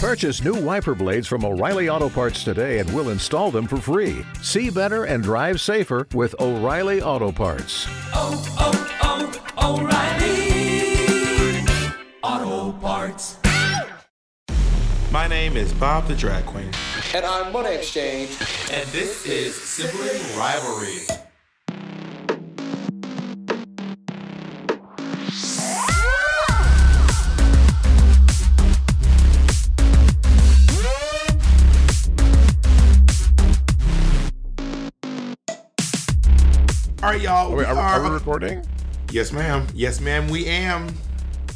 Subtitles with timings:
[0.00, 4.24] Purchase new wiper blades from O'Reilly Auto Parts today and we'll install them for free.
[4.42, 7.86] See better and drive safer with O'Reilly Auto Parts.
[8.14, 8.44] oh,
[9.02, 11.64] oh, oh, O'Reilly
[12.22, 13.38] Auto Parts.
[15.10, 16.70] My name is Bob the Drag Queen,
[17.12, 18.30] And I'm Monet X Change.
[18.70, 21.27] and this is Sibling Rivalry.
[37.08, 37.48] All right, y'all.
[37.48, 38.62] Wait, we are, we- are we recording?
[39.10, 39.66] yes, ma'am.
[39.72, 40.28] Yes, ma'am.
[40.28, 40.94] We am.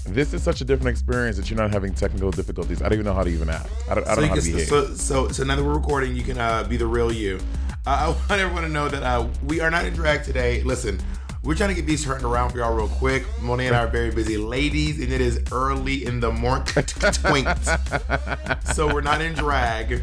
[0.07, 2.81] This is such a different experience that you're not having technical difficulties.
[2.81, 3.69] I don't even know how to even act.
[3.87, 4.67] I don't, I don't know you how to behave.
[4.67, 7.39] so, so, so now that we're recording, you can uh, be the real you.
[7.87, 10.63] Uh, I want everyone to know that uh, we are not in drag today.
[10.63, 10.99] Listen,
[11.43, 13.27] we're trying to get these turned around for y'all real quick.
[13.43, 16.67] Monet and I are very busy ladies, and it is early in the morning.
[18.73, 20.01] so we're not in drag.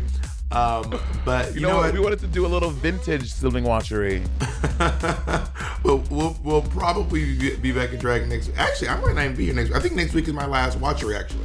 [0.51, 1.93] Um, but you know, what?
[1.93, 4.23] We wanted to do a little vintage sibling watchery.
[4.79, 8.57] but we'll, we'll probably be- back in drag next week.
[8.57, 9.77] Actually, I might not even be here next week.
[9.77, 11.43] I think next week is my last watchery, actually.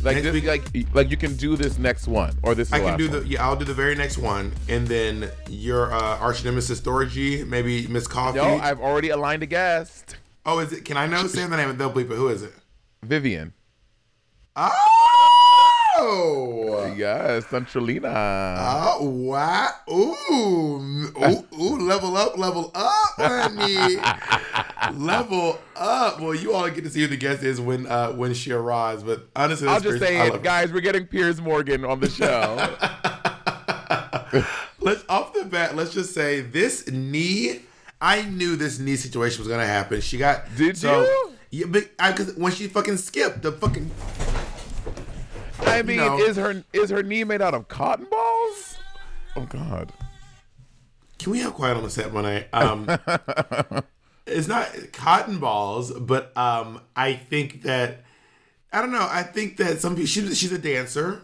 [0.00, 2.74] Like, Next this, week- like, like you can do this next one, or this is
[2.74, 3.20] I the can do one.
[3.22, 3.44] the yeah.
[3.44, 8.06] I'll do the very next one, and then your uh, arch nemesis Thorgy, maybe Miss
[8.06, 8.38] Coffee.
[8.38, 10.14] No, I've already aligned a guest,
[10.46, 10.84] oh, is it?
[10.84, 11.26] Can I know?
[11.26, 12.14] Say the name and they'll bleep it.
[12.14, 12.52] Who is it?
[13.02, 13.52] Vivian.
[14.54, 14.70] Oh,
[16.96, 18.12] Yes, Centralina.
[18.58, 19.70] oh, wow!
[19.90, 21.78] Ooh, ooh, ooh!
[21.78, 23.96] Level up, level up, honey.
[24.98, 26.20] level up.
[26.20, 29.02] Well, you all get to see who the guest is when uh when she arrives.
[29.02, 30.72] But honestly, I'll just say it, guys.
[30.72, 32.56] We're getting Piers Morgan on the show.
[34.80, 37.60] let's off the bat, let's just say this knee.
[38.00, 40.00] I knew this knee situation was gonna happen.
[40.00, 41.32] She got Did so, you?
[41.50, 43.90] Yeah, but I, cause when she fucking skipped the fucking.
[45.68, 46.18] I mean, know.
[46.18, 48.78] is her is her knee made out of cotton balls?
[49.36, 49.92] Oh God.
[51.18, 52.46] Can we have quiet on the set, Monet?
[52.52, 52.86] Um,
[54.26, 58.04] it's not cotton balls, but um, I think that
[58.72, 59.06] I don't know.
[59.10, 61.22] I think that some people she's, she's a dancer,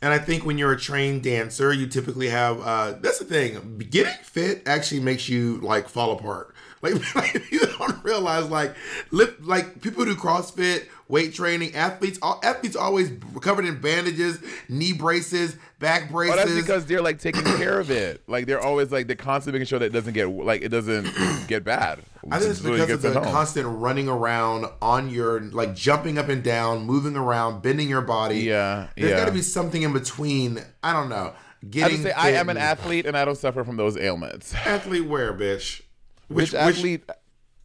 [0.00, 2.60] and I think when you're a trained dancer, you typically have.
[2.60, 3.78] Uh, that's the thing.
[3.90, 6.53] Getting fit actually makes you like fall apart.
[6.84, 8.74] Like, like you don't realize like
[9.10, 12.18] lip like people do CrossFit, weight training, athletes.
[12.20, 16.34] All, athletes always covered in bandages, knee braces, back braces.
[16.34, 18.22] Oh, that's because they're like taking care of it.
[18.26, 21.10] Like they're always like they're constantly making sure that it doesn't get like it doesn't
[21.48, 22.00] get bad.
[22.30, 26.42] I think it's because of the constant running around on your like jumping up and
[26.42, 28.40] down, moving around, bending your body.
[28.40, 29.16] Yeah, There's yeah.
[29.16, 30.60] got to be something in between.
[30.82, 31.32] I don't know.
[31.62, 34.54] I Getting say I am an athlete and I don't suffer from those ailments.
[34.54, 35.06] athlete.
[35.06, 35.80] Where, bitch?
[36.28, 37.08] Which, athlete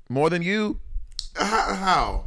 [0.10, 0.80] more than you?
[1.36, 1.74] How?
[1.74, 2.24] how?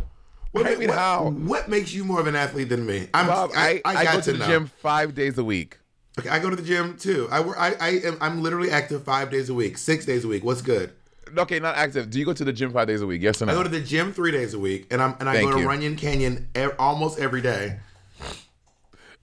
[0.52, 1.30] What, I mean, what, how?
[1.30, 3.08] What makes you more of an athlete than me?
[3.14, 3.26] I'm.
[3.26, 4.46] Bob, I, I, got go to, the know.
[4.46, 5.78] gym five days a week.
[6.18, 7.26] Okay, I go to the gym too.
[7.30, 7.56] I work.
[7.58, 8.18] I, I am.
[8.20, 10.44] I'm literally active five days a week, six days a week.
[10.44, 10.92] What's good?
[11.36, 12.10] Okay, not active.
[12.10, 13.22] Do you go to the gym five days a week?
[13.22, 13.52] Yes or no?
[13.52, 15.56] I go to the gym three days a week, and I'm and I Thank go
[15.56, 15.68] to you.
[15.68, 17.78] Runyon Canyon e- almost every day.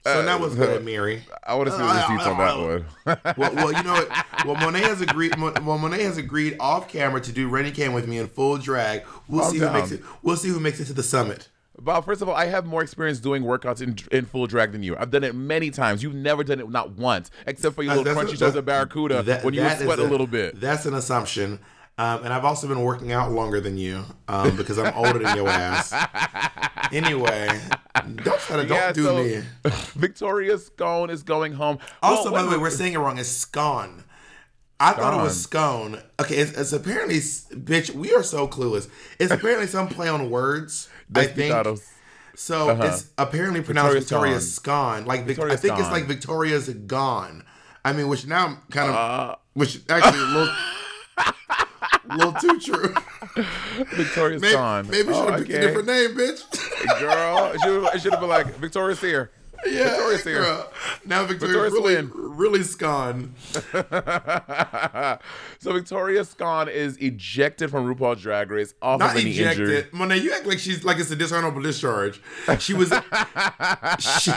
[0.09, 1.24] Uh, So that was good, Mary?
[1.46, 2.86] I want to see the receipts on that uh, one.
[3.06, 4.46] Uh, uh, well, well, you know what?
[4.46, 5.36] Well, Monet has agreed.
[5.40, 9.03] Well, Monet has agreed off camera to do Rennie Can with me in full drag.
[9.28, 10.02] We'll I'm see who makes it.
[10.22, 11.50] We'll see who makes it to the summit.
[11.81, 14.84] Bob, first of all, I have more experience doing workouts in, in full drag than
[14.84, 14.97] you.
[14.97, 16.03] I've done it many times.
[16.03, 18.66] You've never done it not once, except for your little That's- crunchy that's- toes of
[18.66, 20.59] Barracuda that- when you would that is sweat a, little bit.
[20.59, 21.59] That's an assumption.
[22.00, 25.36] Um, and I've also been working out longer than you um, because I'm older than
[25.36, 25.94] your ass.
[26.92, 27.48] Anyway,
[28.24, 29.44] don't try to don't Yeah, do so me.
[29.96, 31.78] Victoria Scone is going home.
[32.02, 33.20] Also, by the way, we're saying it wrong.
[33.20, 34.03] It's scone.
[34.79, 36.02] I thought it was scone.
[36.20, 37.91] Okay, it's, it's apparently, bitch.
[37.94, 38.90] We are so clueless.
[39.20, 40.90] It's apparently some play on words.
[41.14, 41.53] I think.
[42.35, 42.84] So Uh-huh.
[42.85, 45.06] it's apparently pronounced Victoria Victoria Scone.
[45.06, 47.44] Like Vic- I Victoria think it's like Victoria's gone.
[47.85, 49.35] I mean, which now I'm kind of, Uh.
[49.53, 50.20] which actually
[52.09, 52.94] a little, too true.
[53.96, 54.88] Victoria Maybe, Scone.
[54.90, 57.00] maybe should have Oh, picked a different name, bitch.
[57.00, 57.52] Girl,
[57.94, 59.32] it should have been like Victoria's here.
[59.66, 60.41] Yeah, Victoria's here.
[60.41, 60.72] girl.
[61.06, 63.34] Now Victoria's Victoria's really, really scone.
[65.59, 69.78] so Victoria Scone is ejected from RuPaul's Drag Race off Not of any injury.
[69.78, 69.94] ejected.
[69.94, 72.22] Monet, you act like she's like it's a dishonorable discharge.
[72.59, 72.90] She was
[74.00, 74.32] she,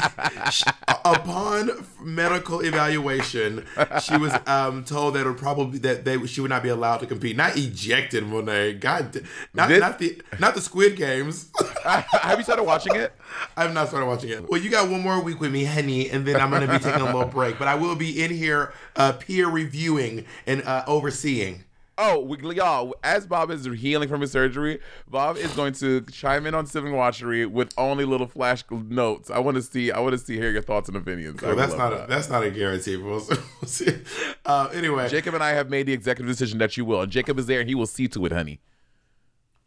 [0.51, 0.65] she-
[1.05, 3.65] upon medical evaluation.
[4.03, 6.99] She was um, told that it would probably that they she would not be allowed
[6.99, 7.37] to compete.
[7.37, 8.75] Not ejected, Monet.
[8.75, 9.23] God,
[9.55, 11.51] not This- not the not the Squid Games.
[11.85, 13.13] Have you started watching it?
[13.57, 14.49] I have not started watching it.
[14.49, 16.79] Well, you got one more week with me, honey, and then I'm going to be
[16.79, 17.59] taking a little break.
[17.59, 21.65] But I will be in here uh, peer reviewing and uh, overseeing.
[21.99, 26.47] Oh, we, y'all, as Bob is healing from his surgery, Bob is going to chime
[26.47, 29.31] in on Civic Watchery with only little flash notes.
[29.31, 31.43] I want to see, I want to see, hear your thoughts and opinions.
[31.43, 32.97] Well, that's not a, that's not a guarantee.
[32.97, 33.37] We'll see.
[33.61, 33.99] We'll see.
[34.47, 37.39] Uh, anyway, Jacob and I have made the executive decision that you will, and Jacob
[37.39, 38.59] is there, and he will see to it, honey.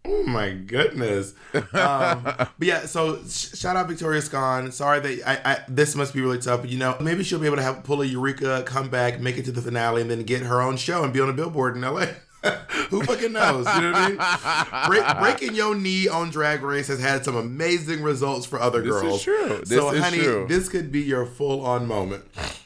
[0.08, 1.34] Oh my goodness.
[1.54, 4.72] Um, but yeah, so sh- shout out Victoria Scone.
[4.72, 7.48] Sorry that I, I this must be really tough, but you know maybe she'll be
[7.48, 10.24] able to have pull a Eureka, come back, make it to the finale, and then
[10.24, 12.08] get her own show and be on a billboard in LA.
[12.90, 13.66] Who fucking knows?
[13.76, 14.88] You know what I mean?
[14.88, 19.02] Break, breaking your knee on Drag Race has had some amazing results for other girls.
[19.02, 19.58] This is true.
[19.66, 20.46] This so, is honey, true.
[20.48, 22.26] this could be your full on moment.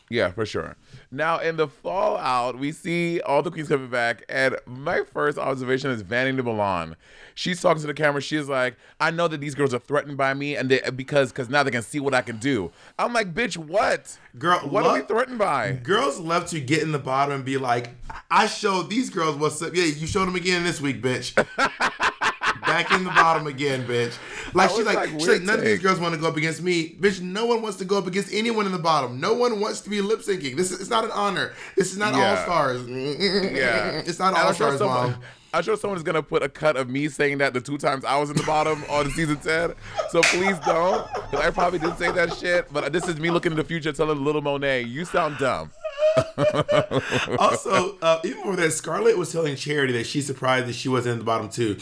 [0.09, 0.75] Yeah, for sure.
[1.11, 5.89] Now in the fallout, we see all the queens coming back, and my first observation
[5.89, 6.95] is Vanity de Milan.
[7.33, 8.21] She's talking to the camera.
[8.21, 11.49] She's like, "I know that these girls are threatened by me, and they because because
[11.49, 14.17] now they can see what I can do." I'm like, "Bitch, what?
[14.37, 17.57] Girl, what are we threatened by?" Girls love to get in the bottom and be
[17.57, 17.89] like,
[18.29, 19.75] I showed these girls what's up.
[19.75, 21.33] Yeah, you showed them again this week, bitch.
[22.61, 24.17] Back in the bottom again, bitch.
[24.53, 26.61] Like she's like, like, she's like, none of these girls want to go up against
[26.61, 26.95] me.
[26.99, 29.19] Bitch, no one wants to go up against anyone in the bottom.
[29.19, 30.55] No one wants to be lip syncing.
[30.55, 31.53] This is it's not an honor.
[31.75, 32.29] This is not Yeah.
[32.31, 32.87] all stars.
[32.87, 35.21] Yeah, It's not all stars, someone- mom.
[35.51, 38.05] I'm sure someone is gonna put a cut of me saying that the two times
[38.05, 39.73] I was in the bottom on season ten.
[40.11, 42.71] So please don't, 'cause I probably did say that shit.
[42.71, 45.71] But this is me looking in the future, telling Little Monet, "You sound dumb."
[47.39, 51.13] also, uh, even before that, Scarlett was telling Charity that she's surprised that she wasn't
[51.13, 51.77] in the bottom too.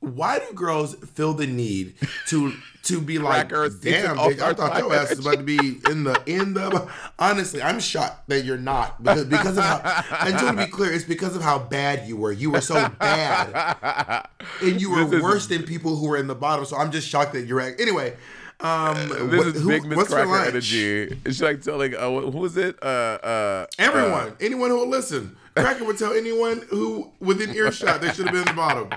[0.00, 1.94] Why do girls feel the need
[2.28, 2.54] to
[2.84, 5.58] to be like, damn, bitch, I thought your ass was about to be
[5.90, 6.88] in the in the.
[7.18, 10.16] Honestly, I'm shocked that you're not because because of how.
[10.26, 12.32] And just to be clear, it's because of how bad you were.
[12.32, 14.26] You were so bad,
[14.62, 16.64] and you were This is- worse than people who were in the bottom.
[16.64, 17.60] So I'm just shocked that you're.
[17.60, 18.16] Anyway.
[18.62, 21.18] Um, This is who- big Miss Cracker energy.
[21.24, 22.76] It's like telling uh, wh- who is it?
[22.82, 25.34] Uh, uh, Everyone, anyone who will listen.
[25.56, 28.88] Cracker would tell anyone who within earshot they should have been in the bottom.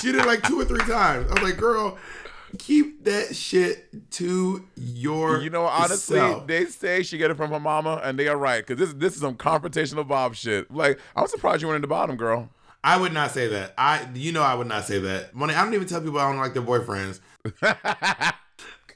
[0.00, 1.30] She did it like two or three times.
[1.30, 1.98] I was like, girl,
[2.58, 5.40] keep that shit to your.
[5.42, 6.46] You know, honestly, self.
[6.46, 9.14] they say she get it from her mama, and they are right because this this
[9.14, 10.70] is some confrontational Bob shit.
[10.70, 12.48] Like, I'm surprised you went in the bottom, girl.
[12.82, 13.74] I would not say that.
[13.76, 15.34] I, you know, I would not say that.
[15.34, 15.54] Money.
[15.54, 17.20] I don't even tell people I don't like their boyfriends.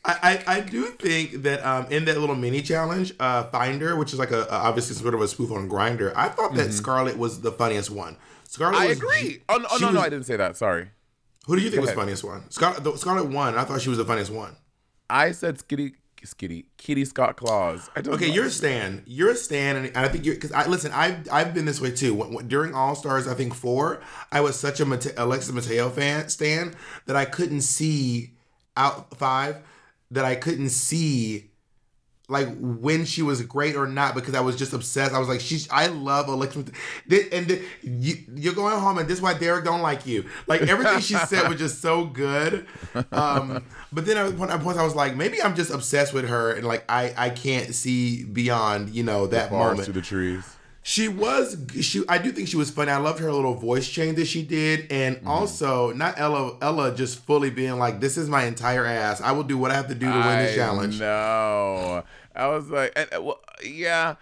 [0.04, 4.12] I, I, I do think that um, in that little mini challenge, uh, Finder, which
[4.12, 7.16] is like a, a obviously sort of a spoof on Grindr, I thought that Scarlett
[7.16, 8.16] was the funniest one.
[8.44, 8.84] Scarlett, Mm-hmm.
[8.84, 9.42] I was, agree.
[9.48, 10.56] Oh, no, oh, she no, no, I didn't say that.
[10.56, 10.88] Sorry.
[11.46, 12.50] Who do you think was funniest one?
[12.50, 13.56] Scarlett, the, Scarlett won.
[13.56, 14.56] I thought she was the funniest one.
[15.08, 15.94] I said Skitty,
[16.24, 17.88] Skitty, Kitty Scott Claus.
[17.96, 18.34] I don't Okay, know.
[18.34, 19.02] you're a stan.
[19.06, 20.90] You're a stan, and I think you're because I listen.
[20.92, 22.12] I've I've been this way too.
[22.14, 24.00] When, when- during All Stars, I think four,
[24.30, 26.74] I was such a Mate- Alexis Mateo fan stan
[27.06, 28.34] that I couldn't see
[28.76, 29.58] out five
[30.12, 31.50] that I couldn't see
[32.28, 35.12] like when she was great or not because I was just obsessed.
[35.12, 35.68] I was like, she's.
[35.70, 36.28] I love.
[36.28, 36.72] Mateo.
[37.30, 40.24] And you, you're going home, and this is why Derek don't like you.
[40.46, 42.66] Like everything she said was just so good.
[43.12, 46.28] Um, but then at one at points I was like, maybe I'm just obsessed with
[46.28, 49.86] her, and like I I can't see beyond you know that Bars moment.
[49.86, 50.56] to the trees.
[50.84, 52.90] She was she I do think she was funny.
[52.90, 54.90] I loved her little voice change that she did.
[54.90, 55.28] And Mm-hmm.
[55.28, 59.20] also not Ella Ella just fully being like, This is my entire ass.
[59.20, 60.98] I will do what I have to do to win this challenge.
[60.98, 62.02] No,
[62.34, 64.16] I was like, and, well, yeah,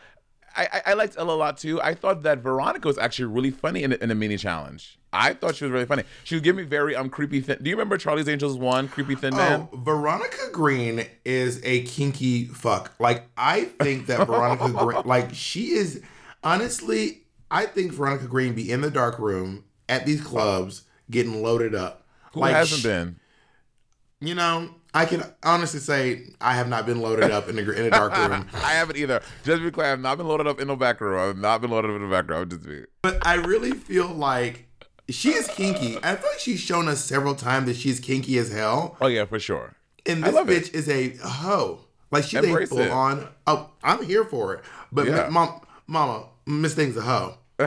[0.54, 1.80] I, I I liked Ella a lot too.
[1.80, 4.98] I thought that Veronica was actually really funny in, a- in a mini challenge.
[5.12, 6.04] I thought she was really funny.
[6.24, 7.58] She would give me very um creepy thin.
[7.62, 9.66] Do you remember Charlie's Angels one creepy thin man?
[9.72, 12.92] Oh, Veronica Green is a kinky fuck.
[13.00, 16.02] Like I think that Veronica Green like she is
[16.42, 21.74] honestly, I think Veronica Green be in the dark room at these clubs getting loaded
[21.74, 22.06] up.
[22.32, 23.16] Who like hasn't been?
[24.20, 27.86] You know, I can honestly say I have not been loaded up in a, in
[27.86, 28.46] a dark room.
[28.54, 29.22] I haven't either.
[29.44, 31.18] Just to be clear, I've not been loaded up in the back room.
[31.18, 32.48] I've not been loaded up in the back room.
[32.48, 32.84] Just be.
[33.02, 34.66] But I really feel like
[35.08, 35.96] she is kinky.
[36.02, 38.96] I feel like she's shown us several times that she's kinky as hell.
[39.00, 39.74] Oh yeah, for sure.
[40.06, 41.80] And this bitch is a hoe.
[42.10, 42.90] Like she's Embrace a full it.
[42.90, 43.28] on.
[43.46, 44.64] Oh, I'm here for it.
[44.92, 45.28] But Yeah.
[45.30, 47.34] mom, Mama, Miss Thing's a hoe.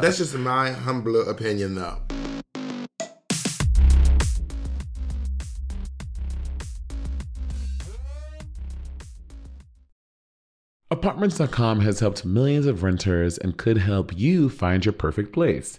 [0.00, 1.98] That's just my humble opinion, though.
[10.90, 15.78] Apartments.com has helped millions of renters and could help you find your perfect place.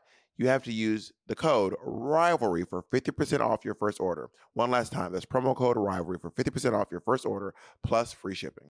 [0.37, 4.29] you have to use the code rivalry for 50% off your first order.
[4.53, 8.35] One last time, that's promo code rivalry for 50% off your first order plus free
[8.35, 8.69] shipping.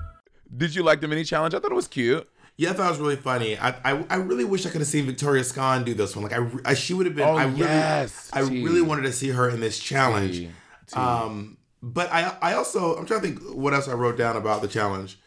[0.61, 1.55] Did you like the mini challenge?
[1.55, 2.29] I thought it was cute.
[2.55, 3.57] Yeah, I thought it was really funny.
[3.57, 6.23] I, I, I really wish I could have seen Victoria Scone do this one.
[6.23, 7.27] Like I, I she would have been.
[7.27, 8.29] Oh, I really, yes.
[8.31, 8.63] I Gee.
[8.63, 10.47] really wanted to see her in this challenge.
[10.93, 14.61] Um, but I, I also I'm trying to think what else I wrote down about
[14.61, 15.17] the challenge.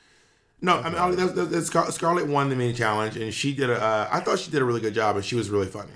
[0.60, 3.70] No, I mean I- that's- that's- Scar- Scarlett won the mini challenge, and she did
[3.70, 3.82] a.
[3.82, 5.92] Uh, I thought she did a really good job, and she was really funny.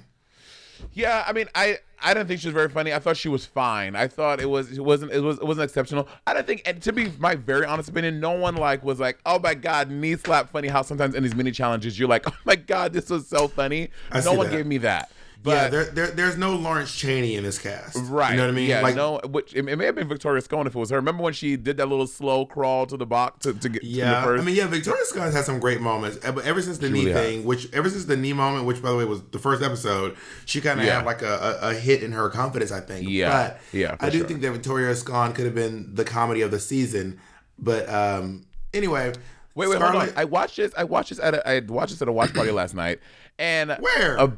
[0.92, 2.93] Yeah, I mean, I I didn't think she was very funny.
[2.93, 3.97] I thought she was fine.
[3.97, 6.09] I thought it was it wasn't it was it wasn't exceptional.
[6.26, 9.19] I don't think, and to be my very honest opinion, no one like was like,
[9.26, 10.69] oh my god, knee slap funny.
[10.69, 13.90] How sometimes in these mini challenges you're like, oh my god, this was so funny.
[14.12, 14.57] I no one that.
[14.57, 15.11] gave me that.
[15.40, 17.97] But yeah, there, there there's no Lawrence Chaney in this cast.
[18.11, 18.33] Right.
[18.33, 18.68] You know what I mean?
[18.71, 18.80] Yeah.
[18.80, 20.97] like no, which it, may have been Victoria Scone if it was her.
[20.97, 23.87] Remember when she did that little slow crawl to the box to, to get to
[23.88, 24.42] Yeah, the first?
[24.42, 26.90] I mean, yeah, Victoria Scott has had some great moments, uh, but ever since the
[26.90, 29.62] knee thing, which ever since the knee moment, which by the way was the first
[29.62, 30.97] episode, she kind of Yeah.
[30.97, 33.09] had like a, a, a hit in her confidence, I think.
[33.09, 34.26] Yeah, but yeah, I do sure.
[34.26, 37.21] think that Victoria Scone could have been the comedy of the season.
[37.61, 39.12] But um anyway,
[39.54, 40.11] Wait, wait, hold on.
[40.16, 40.73] I watched this.
[40.76, 43.00] I watched this at a, I watched this at a watch party last night,
[43.38, 44.16] and Where?
[44.16, 44.33] a-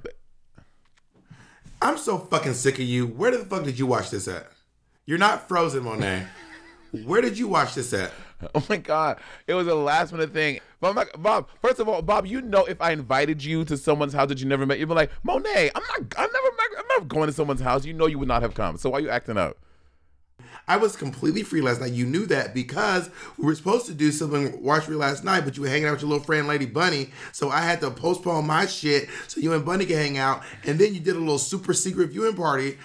[1.83, 3.07] I'm so fucking sick of you.
[3.07, 4.51] Where the fuck did you watch this at?
[5.07, 6.27] You're not frozen, Monet.
[7.05, 8.13] Where did you watch this at?
[8.55, 10.61] Oh my god, it was a last minute thing.
[10.81, 13.77] But I'm like, Bob, first of all, Bob, you know if I invited you to
[13.77, 16.47] someone's house that you never met, you'd be like, Monet, I'm not, I'm never,
[16.79, 17.85] I'm not going to someone's house.
[17.85, 18.79] You know you would not have come.
[18.79, 19.59] So why are you acting up?
[20.71, 21.93] I was completely free last night.
[21.93, 25.57] You knew that because we were supposed to do something watch me last night, but
[25.57, 27.11] you were hanging out with your little friend Lady Bunny.
[27.33, 30.43] So I had to postpone my shit so you and Bunny could hang out.
[30.65, 32.79] And then you did a little super secret viewing party.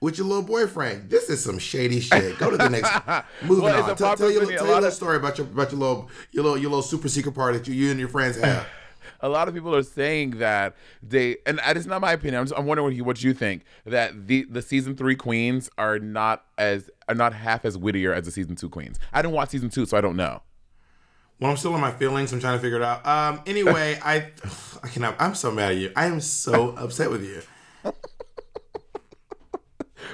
[0.00, 1.10] with your little boyfriend.
[1.10, 2.38] This is some shady shit.
[2.38, 2.90] Go to the next.
[3.42, 3.96] Moving Well, on.
[3.96, 6.10] Tell, tell your, tell A your lot little of- story about your about your little
[6.32, 8.66] your little your little super secret party that you, you and your friends have.
[9.20, 12.38] a lot of people are saying that they, and it's not my opinion.
[12.40, 15.68] I'm, just, I'm wondering what you, what you think that the the season three queens
[15.78, 18.98] are not as are not half as wittier as the season two queens.
[19.12, 20.42] I didn't watch season two, so I don't know.
[21.40, 22.32] Well, I'm still in my feelings.
[22.32, 23.06] I'm trying to figure it out.
[23.06, 23.40] Um.
[23.46, 24.30] Anyway, I
[24.82, 25.16] I cannot.
[25.18, 25.92] I'm so mad at you.
[25.96, 27.42] I am so upset with you.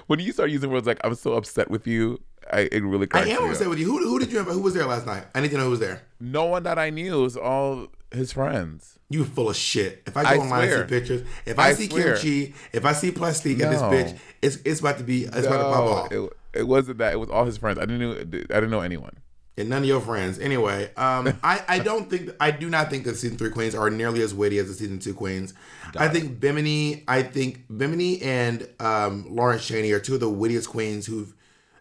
[0.06, 2.20] When you start using words like "I'm so upset with you,"
[2.52, 3.70] I, it really I am upset up.
[3.70, 3.86] with you.
[3.86, 4.48] Who, who did you have?
[4.48, 5.24] Who was there last night?
[5.34, 6.02] I need to know who was there.
[6.20, 8.98] No one that I knew was all his friends.
[9.08, 10.02] You full of shit.
[10.06, 12.16] If I I go online and see pictures, if I, I see swear.
[12.16, 15.46] Kim Chi, if I see Plastique at this bitch, it's it's about to be it's
[15.46, 16.12] about to pop off.
[16.12, 17.12] it, it wasn't that.
[17.12, 17.78] It was all his friends.
[17.78, 18.12] I didn't know.
[18.12, 18.24] I
[18.60, 19.16] didn't know anyone.
[19.56, 20.38] and none of your friends.
[20.38, 23.90] Anyway, um, I, I don't think I do not think that season three queens are
[23.90, 25.54] nearly as witty as the season two queens.
[25.96, 30.68] I think Bimini, I think Bimini and um, Lawrence Chaney are two of the wittiest
[30.68, 31.32] queens who've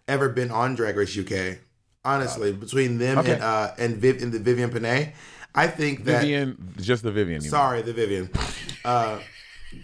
[0.07, 1.57] ever been on Drag Race UK.
[2.05, 3.33] Honestly, between them Okay.
[3.33, 5.13] and uh, and Viv and the Vivian Panay,
[5.55, 7.39] I think that Vivian, just the Vivian.
[7.41, 8.29] Sorry, the Vivian.
[8.85, 9.17] Uh,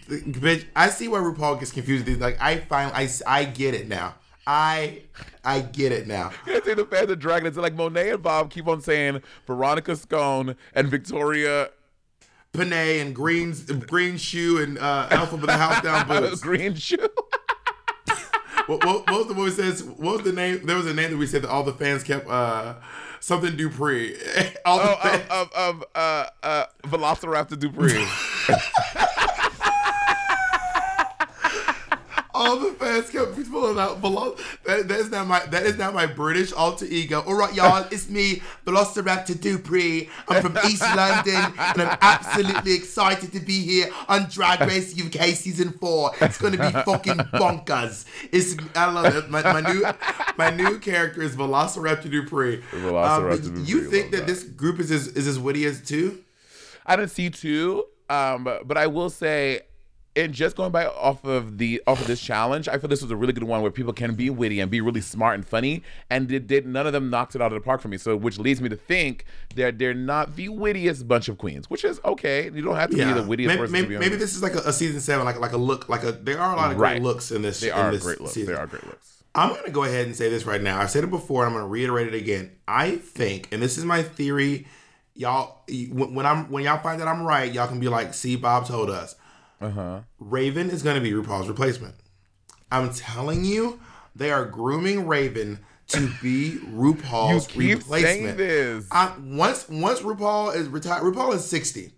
[0.10, 2.06] bitch, I see why RuPaul gets confused.
[2.06, 2.22] with these.
[2.22, 4.16] Like I find I I get it now.
[4.52, 5.04] I
[5.46, 6.32] I get it now.
[6.48, 10.56] I say the fans of Dragons like Monet and Bob keep on saying Veronica Scone
[10.74, 11.70] and Victoria
[12.52, 16.42] Panay and Green's Green Shoe and uh, Alpha with the House Down Boots.
[16.42, 16.98] Green Shoe.
[18.66, 19.84] what, what, what was the movie says?
[19.84, 20.66] What was the name?
[20.66, 22.28] There was a name that we said that all the fans kept.
[22.28, 22.74] Uh,
[23.20, 24.16] something Dupree.
[24.66, 28.04] all the Oh, fans, of, of, of uh, uh, Velociraptor Dupree.
[32.40, 34.00] All the fans kept pulling out.
[34.00, 35.46] Velo- that, that is not my.
[35.48, 37.22] That is not my British alter ego.
[37.28, 37.86] All right, y'all.
[37.92, 40.10] It's me, Velociraptor Dupree.
[40.30, 45.26] I'm from East London, and I'm absolutely excited to be here on Drag Race UK
[45.36, 46.12] season four.
[46.22, 48.06] It's going to be fucking bonkers.
[48.32, 49.30] It's I love it.
[49.30, 49.84] My, my new
[50.38, 52.62] my new character is Velociraptor Dupree.
[52.72, 54.28] Velociraptor Um, Dupree, You think that, that.
[54.28, 56.24] this group is as, is as witty as two?
[56.86, 59.62] I didn't see two, um, but I will say,
[60.16, 63.12] in just going by off of the off of this challenge, I feel this was
[63.12, 65.84] a really good one where people can be witty and be really smart and funny,
[66.10, 67.98] and did, did none of them knocked it out of the park for me.
[67.98, 71.84] So, which leads me to think that they're not the wittiest bunch of queens, which
[71.84, 72.46] is okay.
[72.46, 74.36] You don't have to be the wittiest maybe, person maybe, to be on maybe this
[74.36, 76.12] is like a, a season seven, like like a look, like a.
[76.12, 76.94] There are a lot of Right.
[76.94, 77.60] great looks in this.
[77.60, 78.34] They are this great looks.
[78.34, 78.54] season.
[78.54, 79.24] They are great looks.
[79.36, 80.82] I'm gonna go ahead and say this right now.
[80.82, 82.52] I said it before, and I'm gonna reiterate it again.
[82.68, 84.66] I think, and this is my theory,
[85.14, 85.64] y'all.
[85.68, 88.66] When, when I'm when y'all find that I'm right, y'all can be like, "See, Bob
[88.66, 89.16] told us."
[89.62, 90.00] Uh huh.
[90.20, 91.96] Raven is gonna be RuPaul's replacement.
[92.72, 93.80] I'm telling you,
[94.16, 98.04] they are grooming Raven to be RuPaul's You keep replacement.
[98.04, 98.88] saying this.
[98.92, 101.94] I, once once RuPaul is retired, RuPaul is 60.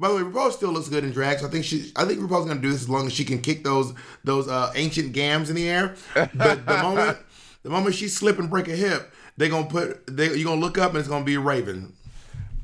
[0.00, 1.40] By the way, RuPaul still looks good in drag.
[1.40, 3.40] So I think she, I think RuPaul's gonna do this as long as she can
[3.40, 3.92] kick those
[4.24, 5.94] those uh, ancient gams in the air.
[6.14, 7.18] But the moment
[7.62, 10.78] the moment she slip and break a hip, they're gonna put they you're gonna look
[10.78, 11.92] up and it's gonna be Raven.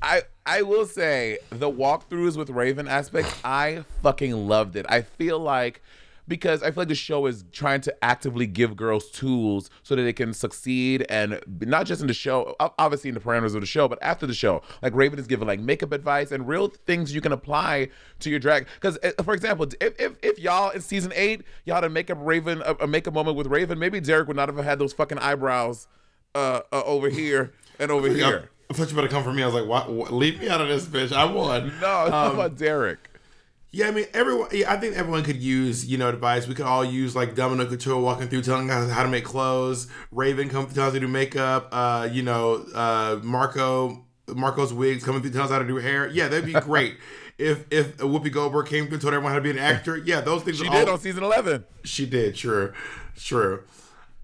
[0.00, 4.84] I I will say the walkthroughs with Raven aspects, I fucking loved it.
[4.88, 5.80] I feel like
[6.26, 10.02] because I feel like the show is trying to actively give girls tools so that
[10.02, 13.66] they can succeed and not just in the show, obviously in the parameters of the
[13.66, 14.62] show, but after the show.
[14.82, 17.88] Like Raven is giving like makeup advice and real things you can apply
[18.20, 18.66] to your drag.
[18.74, 22.62] Because for example, if, if if y'all in season eight y'all had a makeup Raven
[22.64, 25.88] a, a makeup moment with Raven, maybe Derek would not have had those fucking eyebrows
[26.34, 28.50] uh, uh over here and over here.
[28.70, 29.42] I thought you better come for me.
[29.42, 31.12] I was like, what, what- leave me out of this, bitch.
[31.14, 31.72] I won.
[31.80, 33.10] No, it's Um, about Derek.
[33.70, 34.48] Yeah, I mean, everyone.
[34.52, 36.46] Yeah, I think everyone could use, you know, advice.
[36.46, 39.88] We could all use like Domino Couture walking through, telling us how to make clothes.
[40.12, 41.68] Raven come through, telling us how to do makeup.
[41.72, 46.06] Uh, you know, uh, Marco, Marco's wigs coming through, telling us how to do hair.
[46.06, 46.98] Yeah, that'd be great.
[47.38, 49.96] if if Whoopi Goldberg came through, told everyone how to be an actor.
[49.96, 50.58] Yeah, those things.
[50.58, 51.64] She did all- on season eleven.
[51.82, 52.72] she did, true,
[53.16, 53.64] true.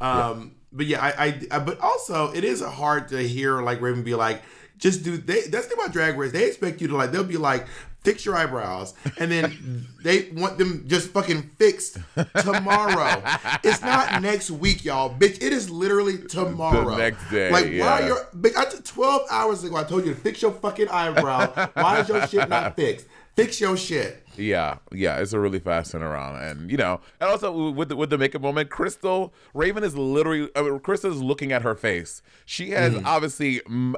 [0.00, 4.02] Um, but yeah, I, I, I, but also it is hard to hear like Raven
[4.02, 4.42] be like,
[4.78, 5.42] just do they.
[5.42, 6.32] That's the thing about Drag Race.
[6.32, 7.12] They expect you to like.
[7.12, 7.66] They'll be like,
[8.02, 11.98] fix your eyebrows, and then they want them just fucking fixed
[12.42, 13.22] tomorrow.
[13.62, 15.42] it's not next week, y'all, bitch.
[15.42, 16.90] It is literally tomorrow.
[16.90, 17.92] The next day, Like, why yeah.
[17.92, 18.56] are your bitch?
[18.56, 19.76] I took twelve hours ago.
[19.76, 21.68] I told you to fix your fucking eyebrow.
[21.74, 23.06] why is your shit not fixed?
[23.36, 24.26] Fix your shit.
[24.36, 28.10] Yeah, yeah, it's a really fast turnaround, and you know, and also with the, with
[28.10, 32.22] the makeup moment, Krystal Raven is literally I mean, Krystal is looking at her face.
[32.44, 33.04] She has Mm.
[33.06, 33.96] obviously m-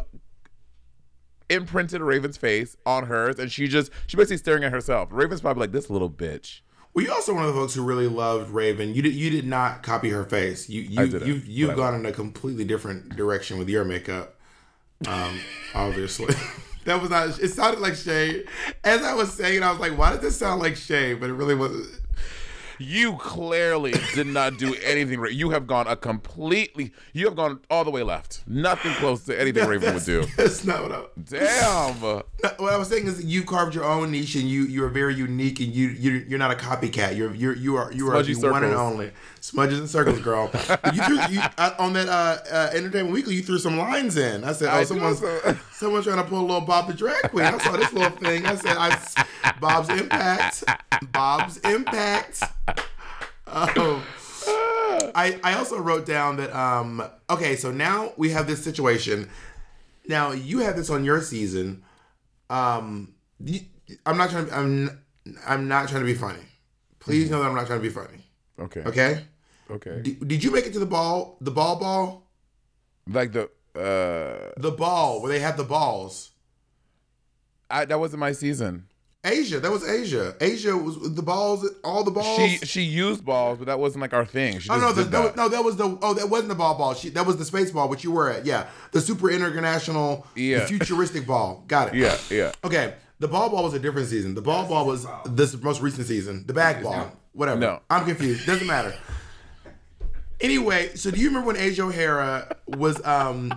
[1.50, 5.08] imprinted Raven's face on hers, and she just she basically staring at herself.
[5.12, 6.60] Raven's probably like this little bitch.
[6.94, 8.94] Well, you're also one of the folks who really loved Raven.
[8.94, 10.68] You did you did not copy her face.
[10.68, 14.38] You you you you've gone in a completely different direction with your makeup.
[15.06, 15.40] Um,
[15.74, 16.34] obviously.
[16.84, 18.46] that was not it sounded like shade.
[18.84, 21.20] As I was saying, I was like, why did this sound like shade?
[21.20, 21.86] But it really wasn't
[22.78, 25.32] You clearly did not do anything right.
[25.32, 26.92] You have gone a completely.
[27.12, 28.42] You have gone all the way left.
[28.46, 30.24] Nothing close to anything Raven would do.
[30.36, 31.02] That's not what I.
[31.24, 32.22] Damn.
[32.58, 35.14] What I was saying is you carved your own niche and you you are very
[35.14, 37.16] unique and you you you're not a copycat.
[37.16, 40.48] You're you're you are you are Smudgy the one and only smudges and circles, girl.
[40.50, 43.34] But you threw you, uh, on that uh, uh, Entertainment Weekly.
[43.34, 44.44] You threw some lines in.
[44.44, 45.56] I said, oh, I someone's so.
[45.72, 47.44] someone's trying to pull a little Bob the drag queen.
[47.44, 48.46] I saw this little thing.
[48.46, 50.64] I said, I Bob's impact.
[51.12, 52.42] Bob's impact.
[53.46, 54.02] Oh.
[55.14, 59.28] I, I also wrote down that um okay so now we have this situation
[60.08, 61.82] now you have this on your season
[62.48, 63.60] um you,
[64.06, 65.02] I'm not trying to I'm
[65.46, 66.40] I'm not trying to be funny
[66.98, 68.24] please know that I'm not trying to be funny
[68.58, 68.80] Okay.
[68.80, 69.24] okay
[69.72, 70.00] Okay.
[70.02, 72.28] D- did you make it to the ball the ball ball
[73.08, 73.44] Like the.
[73.74, 76.30] uh the ball where they had the balls
[77.70, 78.86] I, That wasn't my season.
[79.24, 83.56] Asia that was Asia Asia was the balls all the balls She she used balls,
[83.58, 84.58] but that wasn't like our thing.
[84.58, 85.36] She Oh just no, the, did that was, that.
[85.36, 86.92] no, that was the oh that wasn't the ball ball.
[86.94, 88.44] She, that was the space ball, which you were at.
[88.44, 90.58] Yeah, the super international, Yeah.
[90.60, 91.62] the futuristic ball.
[91.68, 91.94] Got it.
[91.94, 92.50] Yeah, yeah.
[92.64, 94.34] Okay, the ball ball was a different season.
[94.34, 96.44] The ball ball was this most recent season.
[96.44, 97.60] The bag ball, whatever.
[97.60, 97.80] No.
[97.88, 98.44] I'm confused.
[98.44, 98.92] Doesn't matter.
[100.42, 103.52] Anyway, so do you remember when Asia O'Hara was um?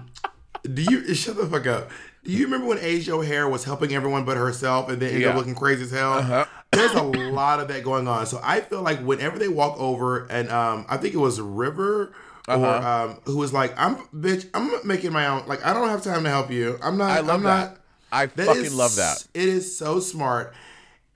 [0.63, 1.89] Do you shut the fuck up?
[2.23, 5.35] Do you remember when Asia O'Hara was helping everyone but herself and then ended up
[5.35, 6.13] looking crazy as hell?
[6.13, 6.45] Uh-huh.
[6.71, 8.25] There's a lot of that going on.
[8.25, 12.13] So I feel like whenever they walk over and um, I think it was River
[12.47, 13.09] or Uh-huh.
[13.11, 15.47] um, who was like, "I'm bitch, I'm making my own.
[15.47, 16.77] Like I don't have time to help you.
[16.83, 17.11] I'm not.
[17.11, 17.69] I love I'm that.
[17.71, 17.77] not."
[18.11, 19.25] I That fucking is- love that.
[19.33, 20.53] It is so smart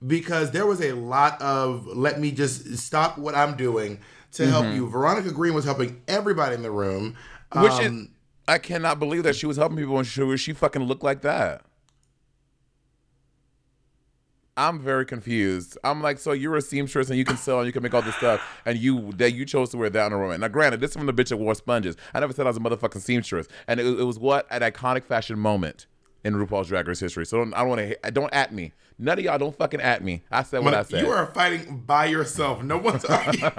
[0.06, 3.98] because there was a lot of let me just stop what I'm doing
[4.32, 4.76] to help Mm-hmm.
[4.76, 4.88] you.
[4.88, 7.16] Veronica Green was helping everybody in the room.
[7.54, 8.10] Which Um,
[8.46, 11.62] I cannot believe that she was helping people when she, she fucking looked like that.
[14.56, 15.78] I'm very confused.
[15.84, 18.02] I'm like, so you're a seamstress and you can sew and you can make all
[18.02, 20.38] this stuff, and you that you chose to wear that in a room.
[20.38, 21.96] Now, granted, this is from the bitch that wore sponges.
[22.12, 25.04] I never said I was a motherfucking seamstress, and it, it was what an iconic
[25.04, 25.86] fashion moment
[26.24, 27.26] in RuPaul's Drag Race history.
[27.26, 28.10] So don't, I don't want to.
[28.10, 28.72] Don't at me.
[29.02, 30.22] None of y'all don't fucking at me.
[30.30, 31.02] I said what I said.
[31.02, 32.62] You are fighting by yourself.
[32.62, 33.50] No one's arguing.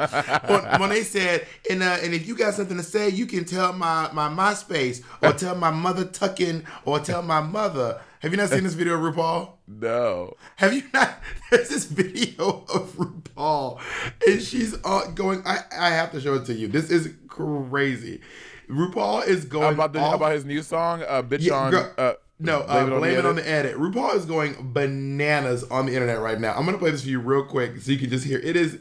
[0.46, 3.46] when, when they said, and uh, and if you got something to say, you can
[3.46, 8.00] tell my my MySpace or tell my mother tucking or tell my mother.
[8.20, 9.54] Have you not seen this video, RuPaul?
[9.68, 10.36] no.
[10.58, 11.16] Have you not?
[11.50, 13.80] There's this video of RuPaul,
[14.28, 15.42] and she's uh, going.
[15.44, 16.68] I I have to show it to you.
[16.68, 18.22] This is crazy.
[18.70, 21.72] RuPaul is going About the, about his new song, uh, bitch Yeah, on.
[21.72, 23.46] girl- uh, no, uh, blame, it on Edit.
[23.46, 23.76] the edit.
[23.78, 26.54] RuPaul is going bananas on the internet right now.
[26.56, 28.40] I'm gonna play this for you real quick so you can just hear.
[28.40, 28.78] It is.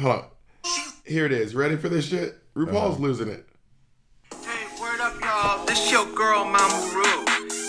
[0.00, 0.24] Hold on.
[1.04, 1.54] Here it is.
[1.54, 2.36] Ready for this shit?
[2.54, 3.02] RuPaul's Uh-huh.
[3.02, 3.46] losing it.
[4.44, 5.64] Hey, word up, y'all.
[5.66, 7.24] This your girl, Mama Ru.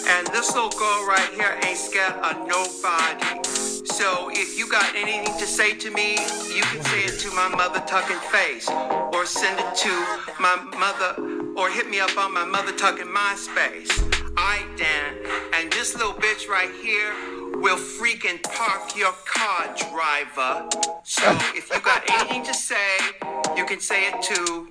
[0.10, 3.44] And this little girl right here ain't scared of nobody.
[3.86, 6.14] So if you got anything to say to me,
[6.56, 8.70] you can say it to my mother tucking face.
[8.70, 9.90] Or send it to
[10.40, 13.90] my mother, or hit me up on my mother tucking MySpace.
[14.38, 15.18] I Dan.
[15.54, 17.12] And this little bitch right here
[17.60, 20.70] will freaking park your car, driver.
[21.04, 21.24] So
[21.56, 22.98] if you got anything to say,
[23.56, 24.68] you can say it to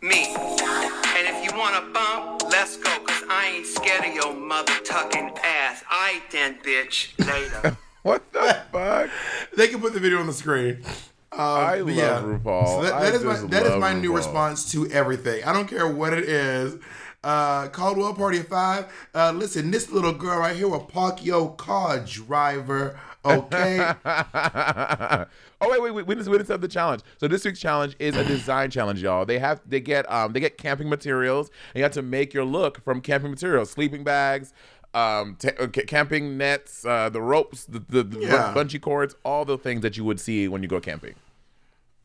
[0.00, 0.36] me.
[0.36, 4.74] And if you want to bump, let's go, cause I ain't scared of your mother
[4.84, 5.82] tucking ass.
[5.90, 7.18] I then, bitch.
[7.18, 7.76] Later.
[8.02, 9.10] What the fuck?
[9.54, 10.82] They can put the video on the screen.
[11.30, 12.66] Um, I love RuPaul.
[12.66, 15.44] So that, that is my that is my new response to everything.
[15.44, 16.78] I don't care what it is.
[17.22, 18.86] Uh, Caldwell Party of Five.
[19.14, 22.98] Uh, listen, this little girl right here will park your car, driver.
[23.24, 23.78] Okay.
[24.04, 25.26] oh
[25.62, 26.06] wait, wait, wait.
[26.06, 27.02] We didn't, we didn't have the challenge.
[27.18, 29.26] So this week's challenge is a design challenge, y'all.
[29.26, 32.44] They have they get um they get camping materials, and you have to make your
[32.44, 34.52] look from camping materials, sleeping bags.
[34.94, 38.52] Um, t- uh, camping nets, uh, the ropes, the, the, the Yeah.
[38.56, 41.14] bungee cords, all the things that you would see when you go camping.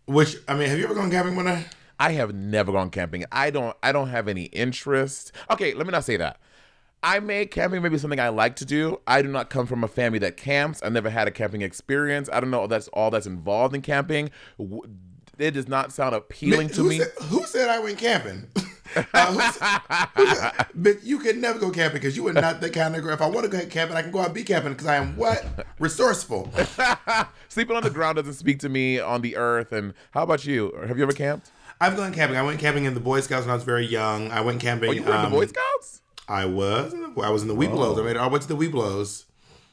[0.06, 1.66] Which I mean, have you ever gone camping her?
[2.00, 3.24] I have never gone camping.
[3.32, 5.32] I don't I don't have any interest.
[5.50, 6.40] Okay, let me not say that.
[7.02, 9.00] I may camping maybe something I like to do.
[9.08, 10.82] I do not come from a family that camps.
[10.84, 12.30] I never had a camping experience.
[12.32, 14.30] I don't know if that's all that's involved in camping.
[15.38, 17.00] It does not sound appealing to me.
[17.00, 18.48] Said, who said I went camping?
[19.14, 22.62] uh, who said- who said- but you can never go camping because you are not
[22.62, 23.14] the kind of girl.
[23.14, 24.96] If I want to go camping, I can go out and be camping because I
[24.96, 26.52] am what resourceful.
[27.50, 29.72] Sleeping on the ground doesn't speak to me on the earth.
[29.72, 30.74] And how about you?
[30.88, 31.52] Have you ever camped?
[31.80, 32.38] I've gone camping.
[32.38, 34.32] I went camping in the Boy Scouts when I was very young.
[34.32, 34.90] I went camping.
[34.90, 36.02] Oh, you were in the um, Boy Scouts?
[36.28, 36.94] I was.
[37.22, 38.00] I was in the Webelos.
[38.00, 38.18] I made.
[38.18, 39.26] I went to the Webelos.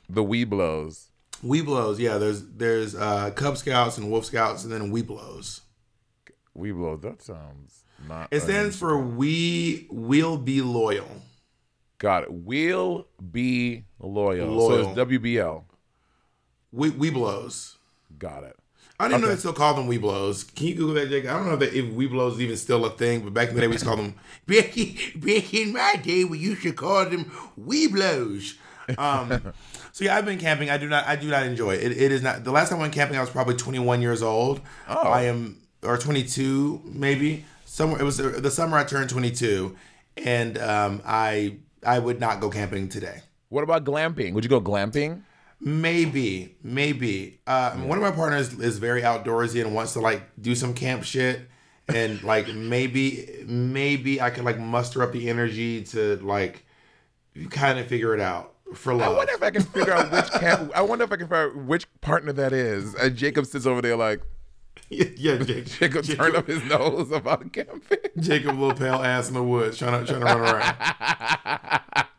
[0.09, 1.06] The Webelos.
[1.44, 1.98] Webelos.
[1.98, 2.18] Yeah.
[2.18, 5.61] There's there's uh, Cub Scouts and Wolf Scouts and then Webelos.
[6.56, 7.02] Webelos.
[7.02, 8.29] That sounds not.
[8.31, 11.09] It stands for We Will Be Loyal.
[11.99, 12.33] Got it.
[12.33, 14.49] We'll be loyal.
[14.49, 14.95] Loyal.
[14.95, 15.65] So it's WBL.
[16.73, 17.77] We Webelos.
[18.19, 18.57] Got it.
[18.99, 19.35] I didn't know Okay.
[19.35, 20.55] they still call them Webelos.
[20.55, 21.27] Can you Google that, Jake?
[21.27, 23.55] I don't know if, they, if Webelos is even still a thing, but back in
[23.55, 24.15] the day we used to call them.
[24.47, 28.55] Back in, back in my day, we used to call them Webelos.
[28.99, 29.53] Um,
[29.93, 30.71] so yeah, I've been camping.
[30.71, 31.07] I do not.
[31.07, 31.93] I do not enjoy it.
[31.93, 31.93] it.
[31.93, 32.45] It is not.
[32.45, 34.61] The last time I went camping, I was probably 21 years old.
[34.89, 34.97] Oh.
[35.09, 37.45] I am or 22 maybe.
[37.70, 39.76] Somewhere it was uh, the summer I turned 22,
[40.16, 43.22] and um, I I would not go camping today.
[43.48, 44.33] What about glamping?
[44.33, 45.22] Would you go glamping?
[45.61, 47.38] Maybe, maybe.
[47.46, 51.04] Uh, One of my partners is very outdoorsy and wants to like do some camp
[51.04, 51.42] shit,
[51.87, 56.64] and like maybe, maybe I could like muster up the energy to like
[57.50, 60.72] kind of figure it out for I wonder if I can figure out which camp.
[60.74, 62.96] I wonder if I can figure out which partner that is.
[62.96, 64.22] And Jacob sits over there like
[64.90, 67.98] yeah, Jake, Jacob, turned up his nose about camping.
[68.18, 71.81] Jacob, little pale ass in the woods, trying to trying to run around.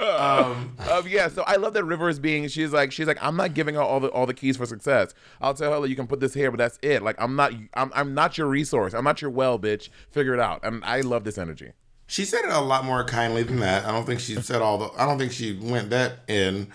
[0.00, 2.46] Um, yeah, so I love that River is being.
[2.48, 5.12] She's like, she's like, I'm not giving her all the all the keys for success.
[5.40, 7.02] I'll tell her like, you can put this here, but that's it.
[7.02, 8.94] Like, I'm not, I'm, I'm not your resource.
[8.94, 9.88] I'm not your well, bitch.
[10.10, 10.60] Figure it out.
[10.62, 11.72] And I love this energy.
[12.10, 13.84] She said it a lot more kindly than that.
[13.84, 14.88] I don't think she said all the.
[15.00, 16.66] I don't think she went that in.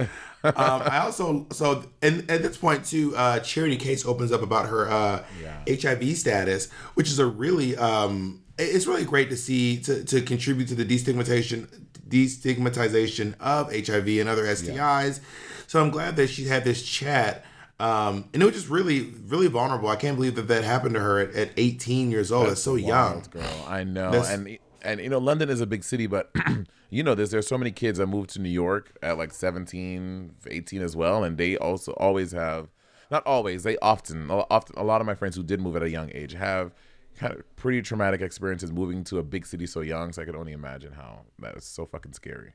[0.43, 4.67] um, I also so and at this point too, uh, Charity Kase opens up about
[4.69, 5.23] her uh,
[5.67, 10.67] HIV status, which is a really um, it's really great to see to, to contribute
[10.67, 11.67] to the destigmatization
[12.07, 15.19] destigmatization of HIV and other STIs.
[15.67, 17.43] So I'm glad that she had this chat.
[17.79, 19.89] Um, and it was just really, really vulnerable.
[19.89, 22.49] I can't believe that that happened to her at, at 18 years old.
[22.49, 23.23] That's, so young.
[23.31, 23.65] Girl.
[23.67, 24.11] I know.
[24.11, 26.31] That's- and and you know, London is a big city, but
[26.89, 30.35] you know, there's there's so many kids that moved to New York at like 17,
[30.47, 32.69] 18 as well, and they also always have,
[33.11, 35.89] not always, they often, often, a lot of my friends who did move at a
[35.89, 36.73] young age have
[37.17, 40.11] kind of pretty traumatic experiences moving to a big city so young.
[40.11, 42.53] So I can only imagine how that is so fucking scary.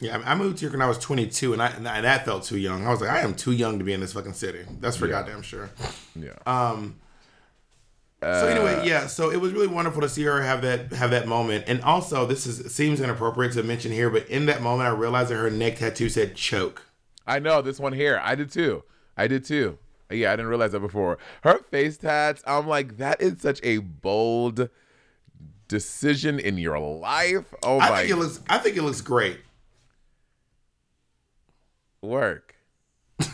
[0.00, 2.56] Yeah, I I moved here when I was 22, and I and that felt too
[2.56, 2.86] young.
[2.86, 4.64] I was like, I am too young to be in this fucking city.
[4.80, 5.12] That's for Yeah.
[5.20, 5.68] goddamn sure.
[6.16, 6.30] Yeah.
[6.46, 6.96] Um.
[8.22, 9.06] So uh, anyway, yeah.
[9.06, 12.26] So it was really wonderful to see her have that have that moment, and also
[12.26, 15.50] this is seems inappropriate to mention here, but in that moment, I realized that her
[15.50, 16.86] neck tattoo said choke.
[17.26, 18.20] I know this one here.
[18.22, 18.84] I did too.
[19.16, 19.78] I did too.
[20.10, 21.18] Yeah, I didn't realize that before.
[21.42, 24.68] Her face tats, I'm like, that is such a bold
[25.68, 27.54] decision in your life.
[27.62, 28.40] Oh I my think it looks.
[28.48, 29.40] I think it looks great.
[32.02, 32.56] work.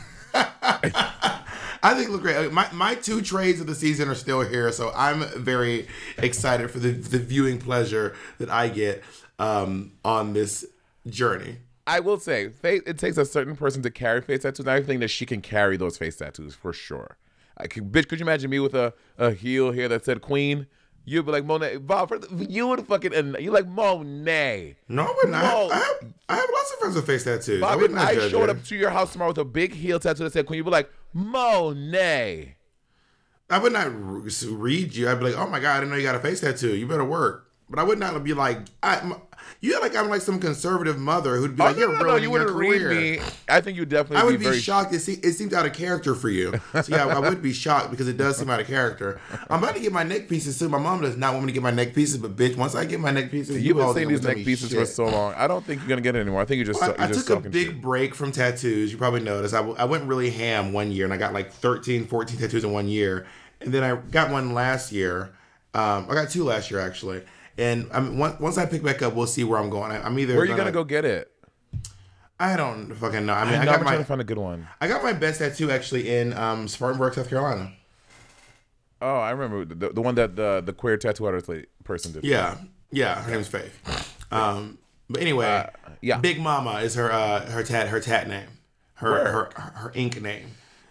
[1.86, 2.52] I think look great.
[2.52, 5.86] My my two trades of the season are still here, so I'm very
[6.18, 9.04] excited for the the viewing pleasure that I get
[9.38, 10.64] um, on this
[11.06, 11.58] journey.
[11.86, 14.66] I will say, face, it takes a certain person to carry face tattoos.
[14.66, 17.18] I think that she can carry those face tattoos for sure.
[17.56, 20.66] I could, bitch, could you imagine me with a, a heel here that said Queen?
[21.08, 21.76] You'd be like Monet.
[21.78, 24.76] Bob, you would fucking, and you like Monet.
[24.88, 25.34] No, I wouldn't.
[25.36, 27.62] I have, I have, I have lots of friends with face tattoos.
[27.62, 28.00] I Bob, wouldn't.
[28.00, 28.50] I showed you.
[28.50, 30.70] up to your house tomorrow with a big heel tattoo that said Queen, you'd be
[30.70, 32.56] like Monet.
[33.48, 35.08] I would not read you.
[35.08, 36.74] I'd be like, "Oh my god, I didn't know you got a face tattoo.
[36.74, 39.12] You better work." But I would not be like, I,
[39.60, 41.98] "You act like I'm like some conservative mother who'd be Oh, like, no, you're no,
[41.98, 43.20] no, ruining you your wouldn't read career." me.
[43.48, 44.92] I think you definitely I would be, be, shocked.
[44.92, 46.52] It, se- it seemed out of character for you.
[46.74, 49.20] So yeah, I would be shocked because it does seem out of character.
[49.48, 50.68] I'm about to get my neck pieces too.
[50.68, 52.84] My mom does not want me to get my neck pieces, but bitch, once I
[52.84, 55.34] get my neck pieces, You've been all saying these neck pieces for so long.
[55.36, 56.40] I don't think you're gonna get it anymore.
[56.42, 57.80] I think you're just, I, you're I just took a big shit.
[57.82, 58.92] break from tattoos.
[58.92, 59.54] You probably noticed.
[59.54, 62.64] I, w- I went really ham one year and I got like 13, 14 tattoos
[62.64, 63.26] in one year.
[63.60, 65.30] And then I got one last year.
[65.74, 67.22] Um, I got two last year actually.
[67.58, 69.90] And I'm, once, once I pick back up, we'll see where I'm going.
[69.90, 71.30] I, I'm either Where are you gonna go get it?
[72.38, 73.32] I don't fucking know.
[73.32, 74.68] I I mean, mean, I, I'm got trying to find a good one.
[74.80, 77.72] I got my best tattoo actually in um, Spartanburg, South Carolina.
[79.00, 81.50] Oh, I remember the, the one that the the queer tattoo artist
[81.84, 82.24] person did.
[82.24, 82.56] Yeah,
[82.90, 83.22] yeah.
[83.22, 83.78] Her name's Faith.
[84.30, 85.66] Um, but anyway, Uh,
[86.02, 86.18] yeah.
[86.18, 88.48] Big Mama is her uh, her tat her tat name,
[88.94, 90.46] her her, her ink name.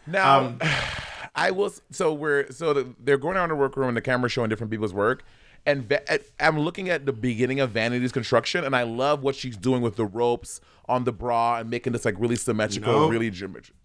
[0.07, 0.59] Now, Um,
[1.35, 1.71] I will.
[1.91, 4.93] So we're so the, they're going around the workroom and the camera's showing different people's
[4.93, 5.23] work.
[5.65, 9.57] And va- I'm looking at the beginning of Vanity's construction, and I love what she's
[9.57, 13.11] doing with the ropes on the bra and making this like really symmetrical, Nope.
[13.11, 13.75] really geometric.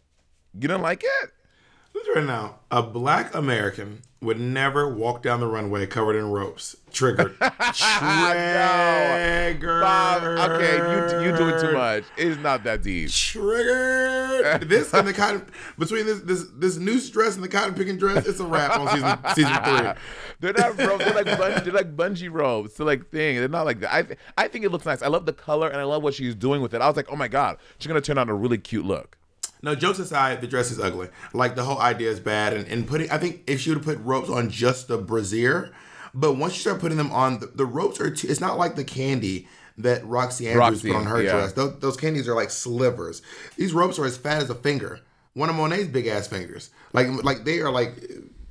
[0.60, 1.30] You don't like it?
[2.14, 6.76] Right now, a black American would never walk down the runway covered in ropes.
[6.92, 7.36] Triggered.
[7.38, 7.80] Triggered.
[9.80, 12.04] Bob, okay, you you doing too much.
[12.16, 13.10] It's not that deep.
[13.10, 14.68] Triggered.
[14.68, 15.46] This and the cotton
[15.78, 18.88] between this this this new dress and the cotton picking dress, it's a wrap on
[18.88, 19.92] season season three.
[20.40, 21.04] They're not ropes.
[21.04, 22.74] They're like bungee, they're like bungee ropes.
[22.74, 23.36] They're like thing.
[23.36, 23.94] They're not like that.
[23.94, 24.04] I
[24.36, 25.00] I think it looks nice.
[25.02, 26.80] I love the color and I love what she's doing with it.
[26.80, 29.16] I was like, oh my god, she's gonna turn out a really cute look.
[29.62, 31.08] No, jokes aside, the dress is ugly.
[31.34, 33.10] Like the whole idea is bad, and, and putting.
[33.10, 35.70] I think if she would have put ropes on just the brassiere,
[36.14, 38.10] but once you start putting them on, the, the ropes are.
[38.10, 41.32] Too, it's not like the candy that Roxxxy Andrews Roxy, put on her yeah.
[41.32, 41.52] dress.
[41.52, 43.22] Those, those candies are like slivers.
[43.56, 45.00] These ropes are as fat as a finger.
[45.34, 46.70] one of Monet's big ass fingers.
[46.92, 48.02] Like like they are like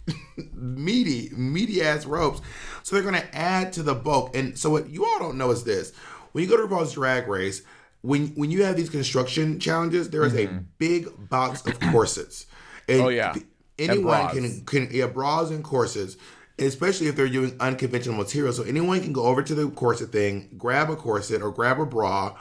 [0.54, 2.41] meaty, meaty ass ropes.
[2.84, 4.36] So they're gonna add to the bulk.
[4.36, 5.91] And so what you all don't know is this:
[6.32, 7.63] when you go to RuPaul's Drag Race,
[8.02, 12.46] when when you have these construction challenges, there is a big box of corsets.
[12.88, 13.06] And Mm-hmm.
[13.06, 13.36] Oh, yeah.
[13.78, 16.18] Anyone can can yeah bras and corsets.
[16.58, 20.50] Especially if they're using unconventional material, so anyone can go over to the corset thing,
[20.58, 22.36] grab a corset or grab a bra,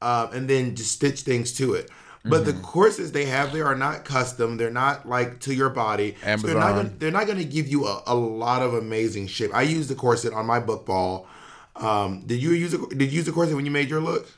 [0.00, 1.90] um, and then just stitch things to it.
[2.24, 2.58] But Mm-hmm.
[2.58, 4.56] the corsets they have there are not custom.
[4.56, 6.14] They're not like to your body.
[6.40, 9.26] So they're not gonna, they're not going to give you a, a lot of amazing
[9.28, 9.52] shape.
[9.52, 11.26] I used the corset on my book ball.
[11.74, 14.28] Um, did you use a, did you use the corset when you made your look?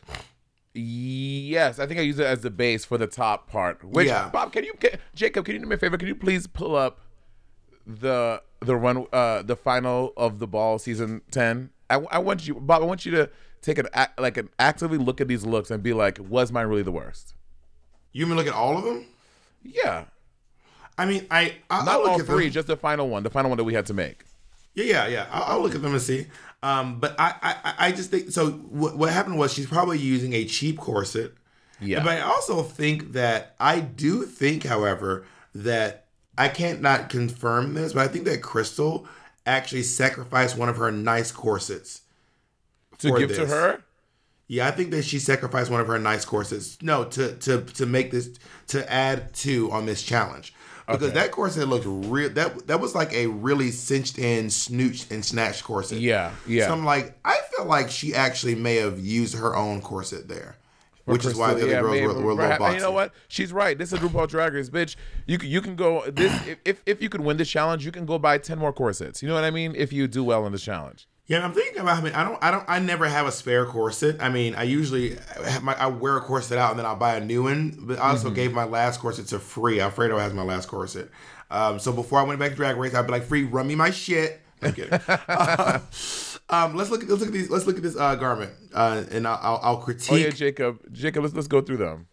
[0.79, 3.83] Yes, I think I use it as the base for the top part.
[3.85, 4.29] Which Yeah.
[4.29, 5.97] Bob, can you, can, Jacob, can you do me a favor?
[5.97, 7.01] Can you please pull up
[7.87, 11.71] the the run uh the final of the ball season ten?
[11.91, 12.83] I, I want you, Bob.
[12.83, 13.31] I want you to
[13.63, 13.87] take an
[14.19, 17.35] like an actively look at these looks and be like, was mine really the worst?
[18.13, 19.07] You mean look at all of them?
[19.63, 20.05] Yeah,
[20.97, 22.53] I mean, I I not I'll look all three, them.
[22.53, 24.25] just the final one, the final one that we had to make.
[24.75, 25.27] Yeah, yeah, yeah.
[25.33, 26.27] I'll, I'll look at them and see.
[26.63, 28.51] Um, but I, I, I just think so.
[28.51, 31.33] What, what happened was she's probably using a cheap corset.
[31.81, 32.03] Yeah.
[32.03, 37.93] But I also think that I do think, however, that I can't not confirm this,
[37.93, 39.07] but I think that Krystal
[39.47, 42.03] actually sacrificed one of her nice corsets
[42.99, 43.51] To for give to this.
[43.51, 43.83] her,
[44.49, 46.79] Yeah, I think that she sacrificed one of her nice corsets.
[46.83, 48.31] No, to to to make this
[48.69, 50.53] to add to on this challenge.
[50.89, 51.15] Because Okay.
[51.21, 55.63] that corset looked real that that was like a really cinched in, snooched and snatched
[55.63, 56.01] corset.
[56.01, 56.67] Yeah, yeah.
[56.67, 60.57] So I'm like, I feel like she actually may have used her own corset there.
[61.05, 62.75] Which is why the other Yeah, girls were, were a little Right.
[62.75, 63.15] You know what?
[63.29, 63.79] She's right.
[63.79, 64.97] This is RuPaul Drag Race, bitch.
[65.27, 67.93] You can you can go this if, if if you could win this challenge, you
[67.93, 69.23] can go buy ten more corsets.
[69.23, 69.75] You know what I mean?
[69.77, 71.07] If you do well in this challenge.
[71.29, 71.99] Yeah, I'm thinking about.
[71.99, 74.17] I mean, I don't, I don't, I never have a spare corset.
[74.21, 77.17] I mean, I usually have my, I wear a corset out and then I'll buy
[77.17, 77.77] a new one.
[77.81, 79.79] But I also gave my last corset to Free.
[79.79, 81.11] Alfredo has my last corset.
[81.51, 83.75] Um, so before I went back to Drag Race, I'd be like, Free, run me
[83.75, 84.41] my shit.
[84.63, 84.93] I'm kidding.
[85.07, 85.81] Uh,
[86.49, 87.03] um, let's look.
[87.03, 87.51] At, let's look at these.
[87.51, 90.11] Let's look at this uh, garment, uh, and I'll, I'll, I'll critique.
[90.11, 90.81] Oh yeah, Jacob.
[90.93, 92.07] Jacob, let's let's go through them.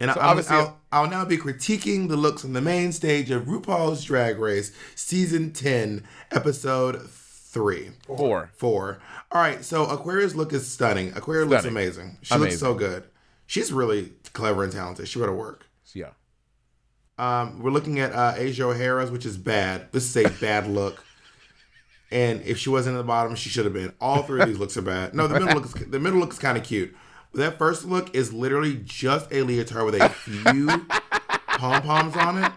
[0.00, 3.30] And So I'll, obviously- I'll, I'll now be critiquing the looks on the main stage
[3.30, 7.06] of RuPaul's Drag Race, season ten, episode
[7.50, 7.90] three.
[8.06, 8.50] Four.
[8.54, 9.00] Four.
[9.32, 11.12] All right, so Aquaria's look is stunning.
[11.16, 12.18] Aquaria looks amazing.
[12.22, 13.04] She looks so good.
[13.46, 15.08] She's really clever and talented.
[15.08, 15.66] She better work.
[15.92, 16.10] Yeah.
[17.18, 19.92] Um, we're looking at uh, Asia O'Hara's, which is bad.
[19.92, 21.04] This is a bad look.
[22.12, 23.92] And if she wasn't at the bottom, she should have been.
[24.00, 25.14] All three of these looks are bad.
[25.14, 26.94] No, the middle looks the middle looks kind of cute.
[27.32, 30.66] But that first look is literally just a leotard with a few
[31.46, 32.52] pom poms on it.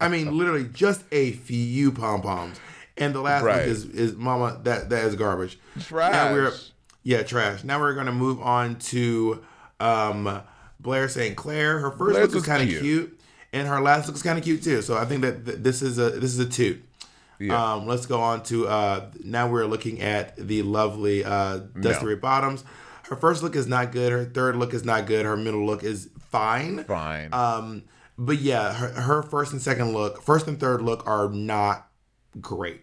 [0.00, 2.58] I mean, literally just a few pom poms.
[2.98, 3.58] And the last Right.
[3.60, 4.60] look is is Mama.
[4.64, 5.58] That that is garbage.
[5.80, 6.12] Trash.
[6.12, 6.52] Now we're
[7.02, 7.64] yeah trash.
[7.64, 9.42] Now we're gonna move on to
[9.80, 10.42] um,
[10.80, 11.36] Blair St.
[11.36, 11.78] Clair.
[11.78, 12.82] Her first look is kind of cute.
[12.82, 13.20] cute.
[13.52, 14.82] and her last look is kind of cute too.
[14.82, 16.80] So I think that th- this is a this is a two.
[17.40, 17.74] Yeah.
[17.74, 22.16] Um, let's go on to uh, now we're looking at the lovely uh, Dusty No.
[22.16, 22.64] Bottoms.
[23.08, 24.10] Her first look is not good.
[24.12, 25.24] Her third look is not good.
[25.24, 26.82] Her middle look is fine.
[26.84, 27.32] Fine.
[27.32, 27.84] Um,
[28.18, 31.88] but yeah, her, her first and second look, first and third look are not
[32.40, 32.82] great.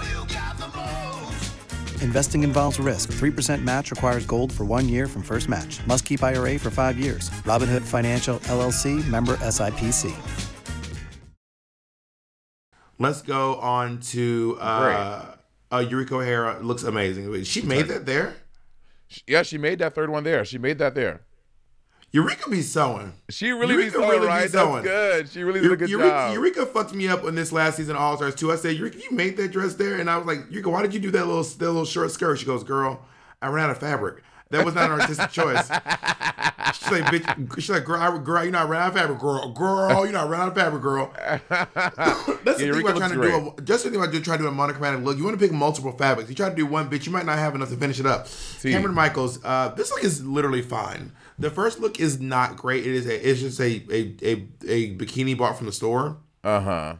[2.01, 3.11] Investing involves risk.
[3.13, 5.79] 3% match requires gold for one year from first match.
[5.87, 7.29] Must keep IRA for five years.
[7.45, 10.13] Robinhood Financial LLC member SIPC.
[12.99, 15.35] Let's go on to uh,
[15.71, 16.59] uh, Eureka O'Hara.
[16.61, 17.43] Looks amazing.
[17.45, 18.35] She made that there.
[19.25, 20.45] yeah, she made that third one there.
[20.45, 21.21] She made that there.
[22.13, 23.13] Eureka be sewing.
[23.29, 24.83] She really Eureka be sewing, really be sewing.
[24.83, 25.29] That's good.
[25.29, 26.33] She really did a good Eureka, job.
[26.33, 28.51] Eureka fucked me up on this last season All Stars too.
[28.51, 30.93] I said, Eureka, you made that dress there, and I was like, Eureka, why did
[30.93, 32.39] you do that little that little short skirt?
[32.39, 33.05] She goes, Girl,
[33.41, 34.23] I ran out of fabric.
[34.51, 35.65] That was not an artistic choice.
[36.73, 37.55] She's like, bitch.
[37.55, 39.49] She's like, girl, I, girl, you not ran out of fabric, girl.
[39.53, 41.13] Girl, you not ran out of fabric, girl.
[41.49, 43.53] That's the thing about trying to do.
[43.57, 45.17] A, just the thing about trying to do a monochromatic look.
[45.17, 46.29] You want to pick multiple fabrics.
[46.29, 48.27] You try to do one bitch, you might not have enough to finish it up.
[48.61, 51.13] Cameron Michaels, uh, this look is literally fine.
[51.39, 52.85] The first look is not great.
[52.85, 56.17] It is a, it's just a a, a, a bikini bought from the store.
[56.43, 56.95] Uh huh.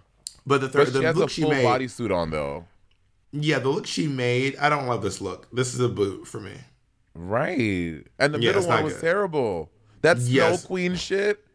[0.45, 2.65] But the third, But she the has look a she full made, bodysuit on though.
[3.31, 4.55] yeah, the look she made.
[4.57, 5.47] I don't love this look.
[5.51, 6.53] This is a boot for me.
[7.13, 8.03] Right.
[8.19, 9.01] And the Yeah, middle one was good.
[9.01, 9.69] terrible.
[10.01, 10.65] That Snow Yes.
[10.65, 11.45] Queen shit.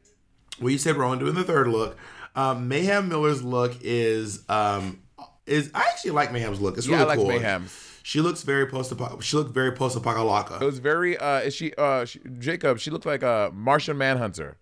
[0.60, 1.96] Well, you said Rowan doing the third look.
[2.34, 5.00] Um, Mayhem Miller's look is um
[5.46, 6.76] is I actually like Mayhem's look.
[6.78, 7.28] It's Yeah, really I like cool.
[7.28, 7.85] Mayhem's.
[8.06, 11.18] She looks very post she looked very post It was very.
[11.18, 11.74] Uh, is she?
[11.76, 12.78] Uh, she, Jacob.
[12.78, 14.58] She looked like a Martian Manhunter.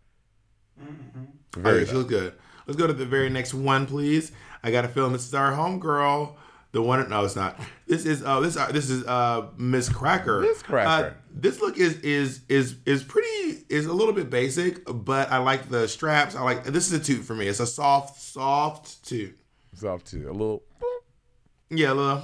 [1.54, 1.82] Very.
[1.82, 2.32] Okay, she looks good.
[2.66, 4.32] Let's go to the very next one, please.
[4.62, 6.36] I got a feeling this is our homegirl.
[6.72, 7.60] The one, no, it's not.
[7.86, 10.40] This is uh, this uh, this is uh, Miz Cracker.
[10.40, 11.06] Miz Cracker.
[11.08, 15.36] Uh, this look is is is is pretty is a little bit basic, but I
[15.36, 16.34] like the straps.
[16.34, 17.46] I like this is a toot for me.
[17.48, 19.38] It's a soft soft toot.
[19.74, 20.30] Soft too.
[20.30, 20.62] A little.
[21.68, 22.22] Yeah, a little.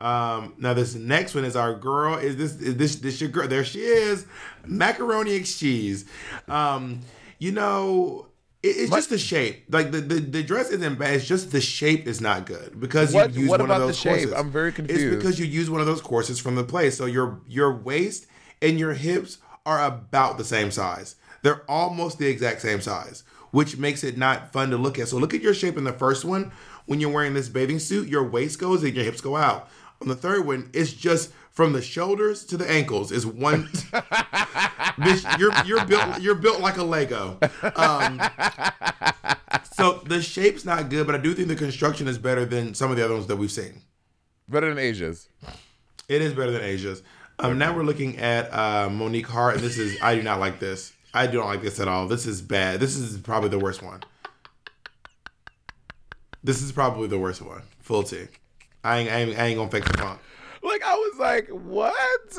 [0.00, 2.16] Um, now this next one is our girl.
[2.18, 3.48] Is this is this this your girl?
[3.48, 4.26] There she is,
[4.66, 6.04] macaroni and cheese.
[6.48, 7.00] Um,
[7.38, 8.26] you know,
[8.62, 9.64] it, it's just the shape.
[9.70, 11.14] Like the, the the dress isn't bad.
[11.14, 13.80] It's just the shape is not good because What- you use what one about of
[13.82, 14.12] the those shape?
[14.28, 14.32] courses.
[14.34, 15.00] I'm very confused.
[15.02, 16.90] It's because you use one of those courses from the play.
[16.90, 18.26] So your your waist
[18.60, 21.16] and your hips are about the same size.
[21.42, 23.22] They're almost the exact same size,
[23.52, 25.08] which makes it not fun to look at.
[25.08, 26.52] So look at your shape in the first one.
[26.86, 29.70] When you're wearing this bathing suit, your waist goes and your hips go out.
[30.04, 33.68] On the third one, it's just from the shoulders to the ankles is one.
[34.98, 37.38] Bitch, you're you're built you're built like a Lego.
[37.74, 38.20] Um,
[39.72, 42.90] so the shape's not good, but I do think the construction is better than some
[42.90, 43.80] of the other ones that we've seen.
[44.46, 45.30] Better than Asia's.
[46.06, 47.02] It is better than Asia's.
[47.38, 50.60] Um, now we're looking at uh, Monique Heart, and this is I do not like
[50.60, 50.92] this.
[51.14, 52.08] I do not like this at all.
[52.08, 52.78] This is bad.
[52.78, 54.02] This is probably the worst one.
[56.42, 57.62] This is probably the worst one.
[57.80, 58.26] Full T.
[58.84, 60.20] I ain't, I ain't, I ain't gonna fix the funk.
[60.62, 62.38] Like I was like, what?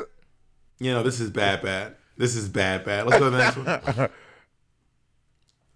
[0.78, 1.96] You know, this is bad, bad.
[2.16, 3.06] This is bad, bad.
[3.06, 3.56] Let's go to the next
[3.96, 4.08] one.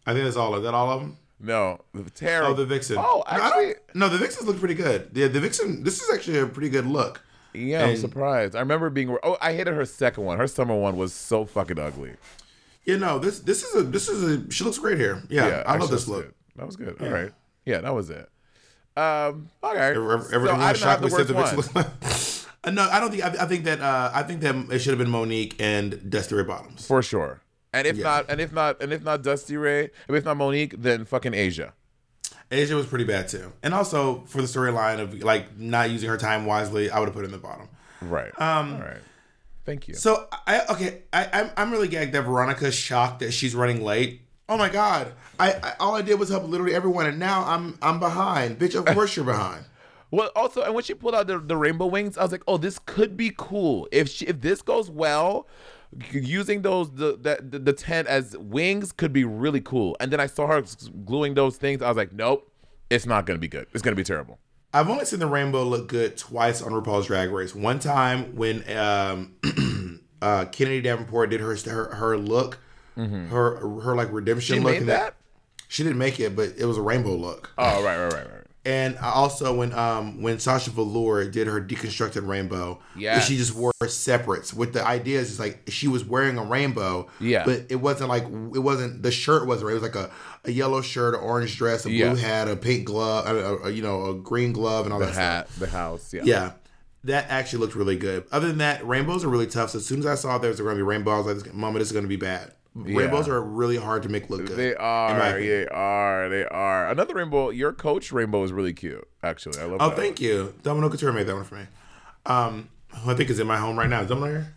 [0.07, 0.55] I think that's all.
[0.57, 1.18] Is that all of them?
[1.39, 2.51] No, the terrible.
[2.53, 2.99] Oh, the Vixen.
[2.99, 5.11] Oh, No, actually, don't- no, the Vixens look pretty good.
[5.14, 5.85] Yeah, the Vixen.
[5.85, 7.23] This is actually a pretty good look.
[7.55, 8.55] yeah, I'm surprised.
[8.55, 9.16] I remember being.
[9.23, 10.39] Oh, I hated her second one.
[10.39, 12.12] Her summer one was so fucking ugly.
[12.85, 14.51] Yeah, no this this is a this is a.
[14.51, 15.23] She looks great here.
[15.29, 16.25] Yeah, I love this look.
[16.27, 16.35] good.
[16.57, 16.97] That was good.
[17.01, 17.07] Yeah.
[17.07, 17.33] All right.
[17.64, 18.29] Yeah, that was it.
[19.01, 19.48] Um.
[19.64, 19.78] Okay.
[19.78, 21.84] Every- so Everyone I was didn't have shocked the we said the worst Vixen one.
[21.84, 23.24] looked Uh, no, I don't think.
[23.24, 23.80] I, I think that.
[23.80, 26.86] Uh, I think that it should have been Monique and Dusty Ray Bottoms.
[26.86, 27.40] for sure.
[27.72, 28.03] And if Yeah.
[28.05, 31.32] not, and if not, and if not Dusty Ray, and if not Monique, then fucking
[31.34, 31.72] Asia.
[32.51, 36.16] Asia was pretty bad too, and also for the storyline of like not using her
[36.18, 37.68] time wisely, I would have put it in the bottom.
[38.03, 38.32] Right.
[38.40, 38.96] Um, All right.
[39.64, 39.94] Thank you.
[39.94, 44.22] So I okay, I, I'm I'm really gagged that Veronica's shocked that she's running late.
[44.51, 45.12] Oh my god!
[45.38, 48.74] I, I all I did was help literally everyone, and now I'm I'm behind, bitch.
[48.74, 49.64] Of course you're behind.
[50.12, 52.57] Well, also, and when she pulled out the, the rainbow wings, I was like, oh,
[52.57, 53.86] this could be cool.
[53.92, 55.46] If she, if this goes well,
[56.11, 59.96] using those the, the the tent as wings could be really cool.
[60.01, 60.64] And then I saw her
[61.05, 61.80] gluing those things.
[61.80, 62.51] I was like, nope,
[62.90, 63.68] it's not gonna be good.
[63.72, 64.40] It's gonna be terrible.
[64.74, 67.55] I've only seen the rainbow look good twice on RuPaul's Drag Race.
[67.55, 72.59] One time when um, uh, Kennedy Davenport did her her, her look,
[72.97, 74.72] her her like redemption She look.
[74.72, 75.14] made and that?
[75.68, 77.51] She didn't make it, but it was a rainbow look.
[77.57, 78.36] Oh, right, right, right, right.
[78.66, 83.26] And also when um when Sasha Velour did her deconstructed rainbow, Yes.
[83.26, 84.53] she just wore separates.
[84.53, 87.45] With the idea is just like she was wearing a rainbow, Yeah.
[87.47, 89.70] but it wasn't like it wasn't the shirt wasn't.
[89.70, 90.11] It was like a,
[90.45, 92.14] a yellow shirt, an orange dress, a blue Yeah.
[92.16, 95.07] hat, a pink glove, a, a- a, you know, a green glove, and all The
[95.07, 95.59] that hat, stuff.
[95.61, 96.22] the house, yeah.
[96.24, 96.53] Yeah.
[97.05, 98.24] That actually looked really good.
[98.30, 99.70] Other than that, rainbows are really tough.
[99.70, 101.55] So as soon as I saw there was going to be rainbows, I was like,
[101.55, 102.53] Mama, this is going to be bad.
[102.75, 104.57] Rainbows are really hard to make look good.
[104.57, 106.89] They are, they are, they are.
[106.89, 107.51] Another rainbow.
[107.51, 109.07] Your coach rainbow is really cute.
[109.23, 109.79] Actually, I love.
[109.79, 109.85] That.
[109.85, 110.55] Oh, that thank you.
[110.62, 111.66] Domino Couture made that one for me.
[112.27, 112.68] Um,
[113.03, 114.03] who I think is in my home right now.
[114.03, 114.55] Is Domino here?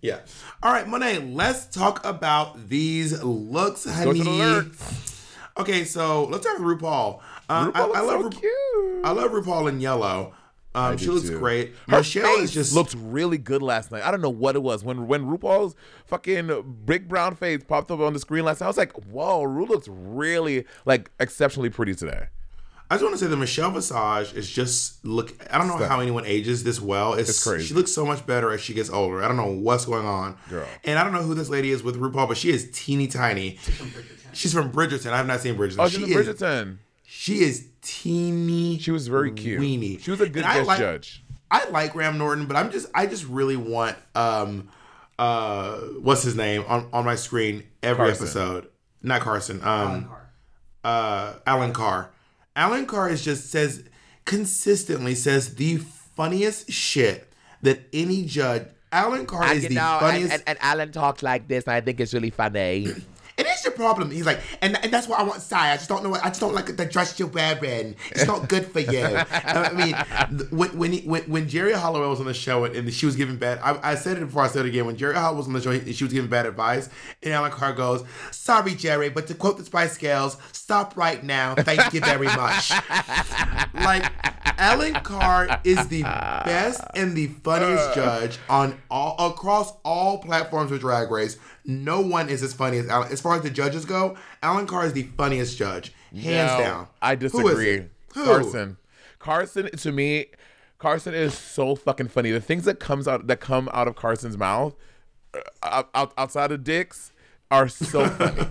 [0.00, 0.20] Yeah.
[0.62, 4.20] All right, Monet, let's talk about these looks, Go honey.
[4.20, 4.76] to the.
[5.58, 7.20] Okay, so let's talk with RuPaul.
[7.48, 9.04] Um, RuPaul I looks love so Ru- cute.
[9.06, 10.32] I love RuPaul in yellow.
[10.76, 11.38] Um, she looks too.
[11.38, 11.74] great.
[11.88, 14.04] Her Michelle face just looked really good last night.
[14.04, 15.74] I don't know what it was when when RuPaul's
[16.06, 18.66] fucking big brown face popped up on the screen last night.
[18.66, 22.26] I was like, "Whoa, Ru looks really like exceptionally pretty today."
[22.88, 25.34] I just want to say that Michelle Visage is just look.
[25.52, 25.88] I don't know Stunning.
[25.90, 27.14] how anyone ages this well.
[27.14, 27.66] It's, It's crazy.
[27.66, 29.24] She looks so much better as she gets older.
[29.24, 30.36] I don't know what's going on.
[30.48, 30.68] Girl.
[30.84, 33.58] And I don't know who this lady is with RuPaul, but she is teeny tiny.
[34.32, 35.10] She's from Bridgerton.
[35.10, 35.76] I have not seen Bridgerton.
[35.80, 36.76] Oh, she's she in is, Bridgerton.
[37.04, 38.78] She is teeny.
[38.78, 39.60] She was very cute.
[39.60, 39.98] Weeny.
[39.98, 41.22] She was a good And I guest like- judge.
[41.48, 44.68] I like Graham Norton, but I'm just I just really want um
[45.18, 48.24] uh what's his name on, on my screen every Carson.
[48.26, 48.68] episode.
[49.02, 49.60] Not Carson.
[49.62, 50.30] Um Alan Carr.
[50.84, 52.10] uh Alan Carr.
[52.56, 53.84] Alan Carr is just says
[54.24, 57.32] consistently says the funniest shit
[57.62, 61.80] that any judge Alan Carr is the funniest and Alan talks like this, and I
[61.80, 62.86] think it's really funny.
[63.38, 64.10] and it's your problem?
[64.10, 65.72] He's like, and, and that's what I want Sai.
[65.72, 67.96] I just don't know what I just don't like the dress you're wearing.
[68.10, 69.04] It's not good for you.
[69.30, 72.92] I mean, when when, he, when when Geri Halliwell was on the show and, and
[72.92, 74.86] she was giving bad, I, I said it before I said it again.
[74.86, 76.88] When Geri Halliwell was on the show, he, she was giving bad advice,
[77.22, 81.54] and Alan Carr goes, "Sorry, Geri, but to quote the Spice Girls, stop right now.
[81.54, 82.70] Thank you very much."
[83.74, 84.10] like
[84.58, 87.94] Alan Carr is the best and the funniest uh.
[87.94, 91.36] judge on all across all platforms of Drag Race.
[91.64, 93.12] No one is as funny as Alan.
[93.12, 96.88] As far as the judges go, Alan Carr is the funniest judge, hands No, down.
[97.02, 97.86] I Who is disagree.
[98.10, 98.76] Carson.
[99.18, 100.26] Carson to me,
[100.78, 102.30] Carson is so fucking funny.
[102.30, 104.74] The things that comes out that come out of Carson's mouth,
[105.34, 107.12] uh, out, out- outside of dicks,
[107.50, 108.46] are so funny.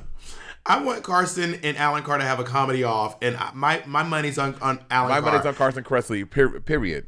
[0.65, 4.01] I want Carson and Alan Carr to have a comedy off, and I- my my
[4.03, 5.31] money's on on Alan My Carr.
[5.31, 6.27] money's on Carson Kressley.
[6.29, 7.05] Per- period.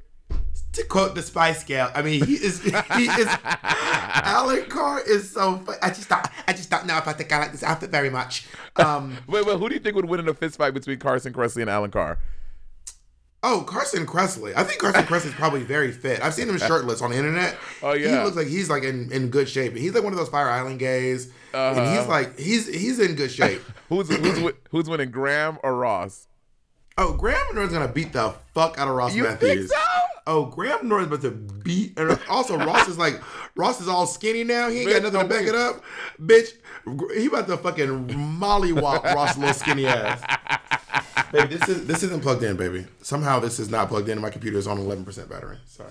[0.77, 5.63] To quote the Spice Girl, I mean, he is he is Alan Carr is so.
[5.81, 8.09] I just don't I just don't know if I think I like this outfit very
[8.09, 8.47] much.
[8.75, 9.57] Um, Wait, wait.
[9.57, 11.91] Who do you think would win in a fist fight between Carson Kressley and Alan
[11.91, 12.19] Carr?
[13.43, 14.53] oh, Carson Kressley.
[14.57, 16.21] I think Carson Kressley is probably very fit.
[16.21, 17.55] I've seen him shirtless on the internet.
[17.81, 19.75] Oh, yeah, he looks like he's like in, in good shape.
[19.75, 21.97] He's like one of those Fire Island gays, and Uh-huh.
[21.97, 23.61] he's like he's he's in good shape.
[23.89, 26.27] Who's who's who's winning, Graham or Ross?
[26.97, 29.69] Oh, Graham Norton's gonna beat the fuck out of Ross You think Mathews.
[29.71, 29.77] so?
[30.27, 31.97] Oh, Graham Norton's about to beat.
[31.97, 33.21] And also, Ross is like
[33.55, 34.69] Ross is all skinny now.
[34.69, 35.81] He ain't got nothing to back it up,
[36.21, 36.49] bitch.
[37.15, 38.07] He about to fucking
[38.37, 40.21] mollywop Ross' little skinny ass.
[41.31, 42.85] Baby, this is this isn't plugged in, baby.
[43.01, 44.19] Somehow this is not plugged in.
[44.19, 45.57] My computer is on 11% battery.
[45.65, 45.89] Sorry.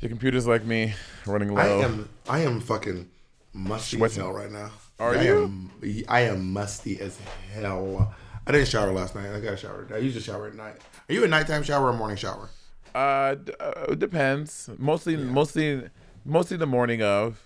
[0.00, 0.94] Your computer's like me,
[1.26, 1.60] running low.
[1.60, 3.08] I am I am fucking
[3.52, 4.70] musty as hell right now.
[4.98, 5.44] Are I you?
[5.44, 7.18] Am, I am musty as
[7.54, 8.14] hell.
[8.46, 9.32] I didn't shower last night.
[9.32, 9.86] I got a shower.
[9.92, 10.76] I usually shower at night.
[11.08, 12.48] Are you a nighttime shower or a morning shower?
[12.94, 14.70] Uh, d- uh, it depends.
[14.78, 15.88] Mostly, mostly,
[16.24, 17.42] mostly the morning of.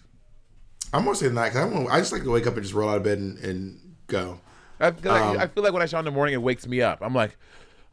[0.93, 1.35] I'm mostly night.
[1.35, 1.53] night.
[1.53, 3.19] 'cause I, don't- I just like to wake up and just roll out of bed
[3.19, 4.41] and, and go.
[4.79, 6.67] I feel, like, Um, I feel like when I shower in the morning, it wakes
[6.67, 6.99] me up.
[7.03, 7.37] I'm like,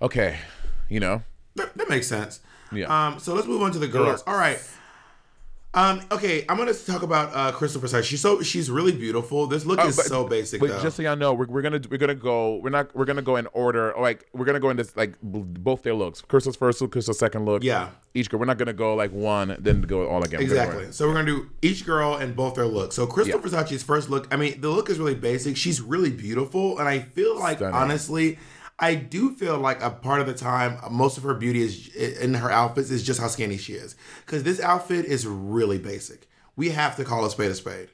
[0.02, 0.38] okay,
[0.88, 1.22] you know.
[1.56, 2.40] That, that makes sense.
[2.72, 2.86] Yeah.
[3.08, 3.20] Um.
[3.20, 4.24] So let's move on to the girls.
[4.28, 4.60] All right.
[5.78, 6.02] Um.
[6.12, 6.44] Okay.
[6.50, 8.04] I'm gonna talk about uh Krystal Versace.
[8.04, 9.46] She's so she's really beautiful.
[9.46, 10.60] This look Uh, is so basic.
[10.60, 10.82] But though.
[10.82, 12.56] just so y'all know, we're, we're gonna we're gonna go.
[12.56, 13.94] We're not we're gonna go in order.
[14.00, 16.24] Like we're gonna go into like both their looks.
[16.24, 17.64] Krystal's first look, Krystal's second look.
[17.64, 17.90] Yeah.
[18.16, 18.40] Each girl.
[18.40, 20.40] We're not gonna go like one, then go all again.
[20.40, 20.92] Go Exactly.
[20.92, 22.96] So we're gonna do each girl and both their looks.
[22.96, 25.56] So Krystal Versace's first look, I mean, the look is really basic.
[25.58, 27.76] She's really beautiful, and I feel like Stunning.
[27.76, 28.40] honestly,
[28.80, 32.36] I do feel like a part of the time, most of her beauty is in
[32.36, 33.96] her outfits is just how skinny she is.
[34.26, 36.28] Because this outfit is really basic.
[36.56, 37.90] We have to call a spade a spade.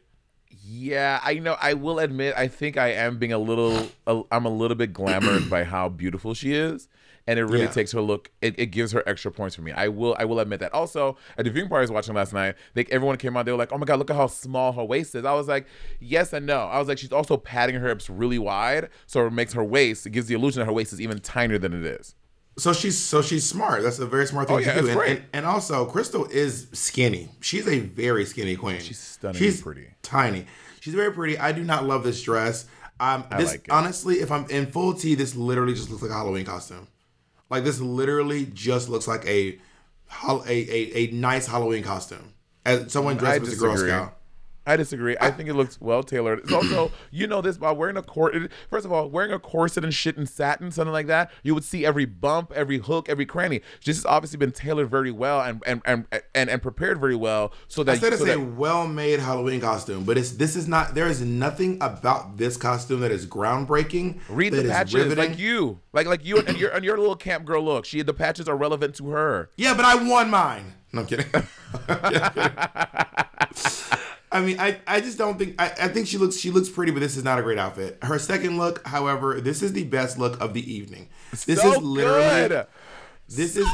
[0.66, 1.58] Yeah, I know.
[1.62, 3.90] I will admit, I think I am being a little.
[4.08, 6.88] I'm a little bit glamored by how beautiful she is,
[7.28, 7.70] and it really Yeah.
[7.72, 8.30] takes her look.
[8.42, 9.72] It, it gives her extra points for me.
[9.72, 10.16] I will.
[10.20, 10.74] I will admit that.
[10.74, 13.46] Also, at the viewing party I was watching last night, they, everyone came out.
[13.46, 15.48] They were like, "Oh my god, look at how small her waist is." I was
[15.48, 15.66] like,
[16.00, 19.32] "Yes and no." I was like, "She's also padding her hips really wide, so it
[19.34, 20.06] makes her waist.
[20.06, 22.16] It gives the illusion that her waist is even tinier than it is."
[22.58, 23.82] So she's so she's smart.
[23.82, 24.90] That's a very smart thing Oh, yeah, to do.
[24.90, 27.30] And, and and also Krystal is skinny.
[27.42, 28.80] She's a very skinny queen.
[28.80, 29.88] She's stunningly She's pretty.
[30.04, 30.46] Tiny.
[30.80, 31.40] She's very pretty.
[31.40, 32.66] I do not love this dress.
[33.00, 33.72] Um I this like it.
[33.72, 36.88] honestly, if I'm in full tee, this literally just looks like a Halloween costume.
[37.50, 39.60] Like this literally just looks like a
[40.24, 42.34] a, a, a nice Halloween costume.
[42.66, 43.78] As someone dressed as a Girl.
[43.78, 44.18] Scout.
[44.66, 45.18] I disagree.
[45.20, 46.40] I think it looks well tailored.
[46.40, 48.50] It's also, you know, this by wearing a corset.
[48.70, 51.66] First of all, wearing a corset and shit and satin, something like that, you would
[51.66, 53.62] see every bump, every hook, every cranny.
[53.84, 57.52] This has obviously been tailored very well and and and and, and prepared very well,
[57.68, 60.68] so that I said it's so a that- well-made Halloween costume, but it's this is
[60.68, 60.96] not.
[60.96, 64.20] There is nothing about this costume that is groundbreaking.
[64.30, 65.32] read the patches riveting.
[65.32, 67.86] like you, like like you and your and your little camp girl look.
[67.86, 69.50] She the patches are relevant to her.
[69.58, 70.74] Yeah, but I won mine.
[70.94, 71.26] No, I'm kidding.
[74.34, 76.92] I mean, I, I just don't think I, I think she looks she looks pretty,
[76.92, 78.00] but this is not a great outfit.
[78.02, 81.10] Her second look, however, this is the best look of the evening.
[81.46, 82.68] This So is literally good.
[83.30, 83.68] this is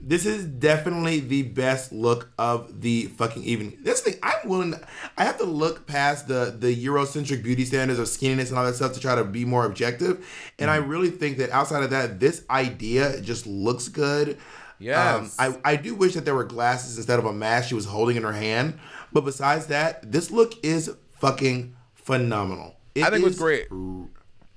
[0.00, 3.78] this is definitely the best look of the fucking evening.
[3.82, 4.74] This thing, I'm willing.
[5.16, 8.76] I have to look past the the Eurocentric beauty standards of skinniness and all that
[8.76, 10.24] stuff to try to be more objective.
[10.58, 14.38] And I really think that outside of that, this idea just looks good.
[14.78, 15.36] Yes.
[15.40, 17.86] Um, I I do wish that there were glasses instead of a mask she was
[17.86, 18.78] holding in her hand.
[19.12, 22.76] But besides that, this look is fucking phenomenal.
[22.96, 23.66] I think it was great.
[23.70, 24.06] r-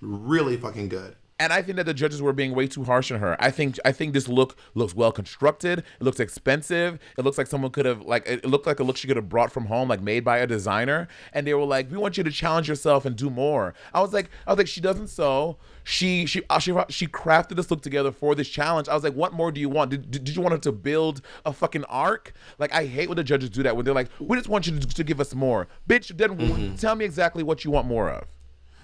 [0.01, 1.15] really fucking good.
[1.41, 3.35] And I think that the judges were being way too harsh on her.
[3.39, 5.79] I think I think this look looks well constructed.
[5.79, 6.99] It looks expensive.
[7.17, 9.27] It looks like someone could have like it looked like a look she could have
[9.27, 11.07] brought from home, like made by a designer.
[11.33, 14.13] And they were like, "We want you to challenge yourself and do more." I was
[14.13, 15.57] like, I was like, she doesn't sew.
[15.83, 18.87] She she uh, she she crafted this look together for this challenge.
[18.87, 19.89] I was like, what more do you want?
[19.91, 22.33] Did, did, did you want her to build a fucking arc?
[22.59, 24.79] Like I hate when the judges do that when they're like, we just want you
[24.79, 26.15] to, to give us more, bitch.
[26.15, 26.75] Then Mm-hmm.
[26.75, 28.25] tell me exactly what you want more of.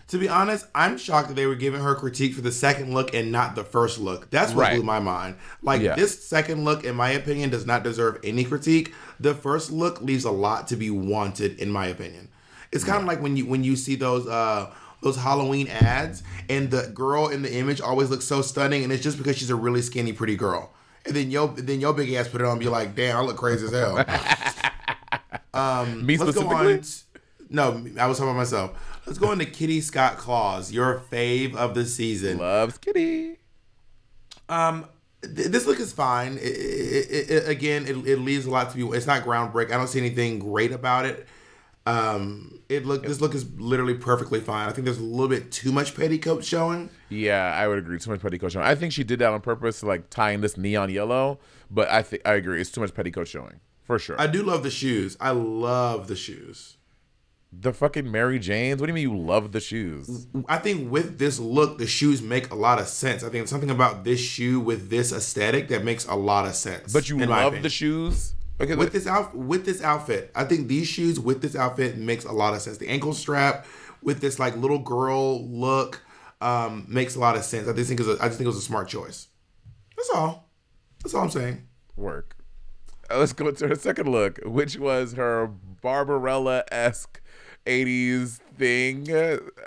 [0.09, 3.13] To be honest, I'm shocked that they were giving her critique for the second look
[3.13, 4.29] and not the first look.
[4.29, 4.75] That's what Right.
[4.75, 5.35] blew my mind.
[5.61, 5.95] Like Yeah.
[5.95, 8.93] this second look, in my opinion, does not deserve any critique.
[9.19, 12.29] The first look leaves a lot to be wanted, in my opinion.
[12.71, 14.67] It's kind of like when you when you see those uh
[15.03, 19.03] those Halloween ads and the girl in the image always looks so stunning, and it's
[19.03, 20.71] just because she's a really skinny, pretty girl.
[21.05, 23.21] And then yo, then your big ass put it on, and be like, "Damn, I
[23.21, 24.03] look crazy as hell."
[25.53, 26.81] um, Me let's go on.
[27.49, 28.71] No, I was talking about myself.
[29.07, 32.39] Let's go into Kitty Scott Claus, your fave of the season.
[32.39, 33.37] Loves Kitty.
[34.49, 34.85] Um,
[35.21, 36.33] th- this look is fine.
[36.33, 38.83] It, it, it, again, it, it leaves a lot to be.
[38.97, 39.71] It's not groundbreaking.
[39.71, 41.25] I don't see anything great about it.
[41.85, 44.67] Um, it look this look is literally perfectly fine.
[44.67, 46.89] I think there's a little bit too much petticoat showing.
[47.07, 47.97] Yeah, I would agree.
[47.97, 48.65] Too much petticoat showing.
[48.65, 51.39] I think she did that on purpose, like tying this neon yellow.
[51.71, 52.59] But I think I agree.
[52.59, 54.19] It's too much petticoat showing for sure.
[54.19, 55.15] I do love the shoes.
[55.21, 56.76] I love the shoes.
[57.59, 58.79] The fucking Mary Janes.
[58.79, 60.27] What do you mean you love the shoes?
[60.47, 63.23] I think with this look, the shoes make a lot of sense.
[63.23, 66.55] I think it's something about this shoe with this aesthetic that makes a lot of
[66.55, 66.93] sense.
[66.93, 68.33] But you love the shoes.
[68.59, 72.25] Okay, with this out with this outfit, I think these shoes with this outfit makes
[72.25, 72.77] a lot of sense.
[72.77, 73.65] The ankle strap
[74.01, 76.01] with this like little girl look
[76.41, 77.67] um, makes a lot of sense.
[77.67, 79.27] I just think it was a, I just think it was a smart choice.
[79.95, 80.49] That's all.
[81.03, 81.67] That's all I'm saying.
[81.95, 82.35] work.
[83.09, 85.47] Uh, Let's go to her second look, which was her
[85.81, 87.21] Barbarella esque
[87.67, 89.05] '80s thing.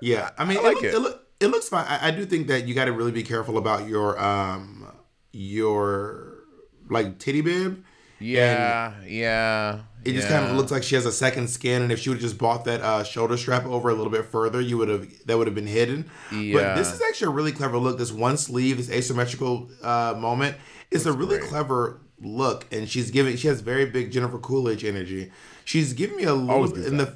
[0.03, 0.95] Yeah, I mean, I it, like look, it.
[0.95, 0.99] it.
[0.99, 1.87] look, it looks fine.
[1.87, 4.93] I, I do think that you got to really be careful about your um
[5.33, 6.45] your
[6.89, 7.85] like titty bib.
[8.19, 9.81] Yeah, yeah.
[10.05, 12.17] It just kind of looks like she has a second skin, and if she would
[12.17, 15.09] have just bought that uh, shoulder strap over a little bit further, you would have
[15.27, 16.11] that would have been hidden.
[16.31, 16.55] Yeah.
[16.55, 17.99] But this is actually a really clever look.
[17.99, 20.57] This one sleeve, this asymmetrical uh, moment,
[20.91, 23.37] it's a really clever look, and she's giving.
[23.37, 25.33] She has very big Jennifer Coolidge energy.
[25.65, 27.15] She's giving me a little in the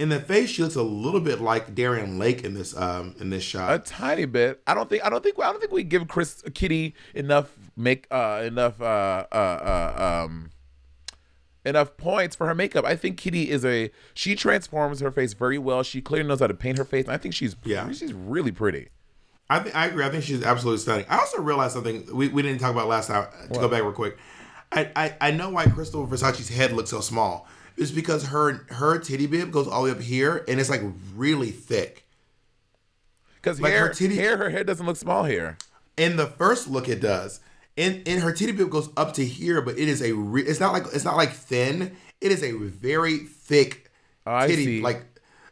[0.00, 0.48] in the face.
[0.50, 3.72] She looks a little bit like Darienne Lake in this um in this shot.
[3.74, 4.60] a tiny bit.
[4.66, 5.04] I don't think.
[5.04, 5.38] I don't think.
[5.38, 10.50] I don't think we give Chris Kitty enough make uh enough uh uh, uh um
[11.64, 12.84] enough points for her makeup.
[12.84, 15.82] I think Kitty is a she transforms her face very well.
[15.82, 17.04] She clearly knows how to paint her face.
[17.04, 17.90] And I think she's Yeah.
[17.92, 18.88] she's really pretty.
[19.50, 20.04] I think I agree.
[20.04, 21.06] I think she's absolutely stunning.
[21.08, 23.26] I also realized something we, we didn't talk about last time.
[23.52, 24.16] To go back real quick,
[24.72, 27.46] I, I I know why Krystal Versace's head looks so small.
[27.80, 30.82] It's because her her titty bib goes all the way up here and it's like
[31.16, 32.06] really thick.
[33.36, 35.56] Because Like hair, her titty- hair, her head doesn't look small here.
[35.96, 37.40] In the first look, it does.
[37.76, 40.60] In in her titty bib goes up to here, but it is a re- it's
[40.60, 41.96] not like it's not like thin.
[42.20, 43.90] It is a very thick
[44.26, 44.82] Oh, titty.
[44.82, 45.04] Like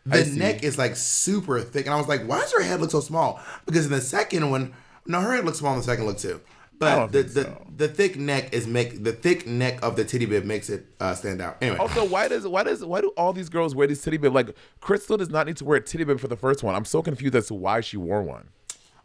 [0.05, 2.91] the neck is like super thick, and I was like, why does her head look
[2.91, 3.41] so small?
[3.67, 4.75] Because in the second one,
[5.07, 6.41] no, her head looks small in the second look too.
[6.79, 7.67] But the the, so.
[7.77, 11.15] the thick neck is make the thick neck of the titty bib makes it uh,
[11.15, 11.57] stand out.
[11.61, 14.33] Anyway, Also, why does why does why do all these girls wear these titty bib?
[14.35, 16.75] Like Krystal does not need to wear a titty bib for the first one.
[16.77, 18.49] I'm so confused as to why she wore one.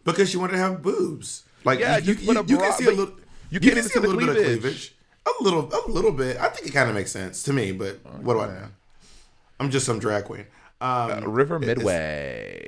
[0.04, 1.44] because she wanted to have boobs.
[1.66, 3.16] Like Yeah, you, you, put you can see a little.
[3.50, 4.62] you You, can see a little bit of cleavage.
[4.62, 4.96] cleavage.
[5.26, 6.36] A little, a little bit.
[6.38, 8.68] I think it kind of makes sense to me, but what do I know?
[9.60, 10.46] I'm just some drag queen.
[10.82, 12.66] Um, Uh, River Medway.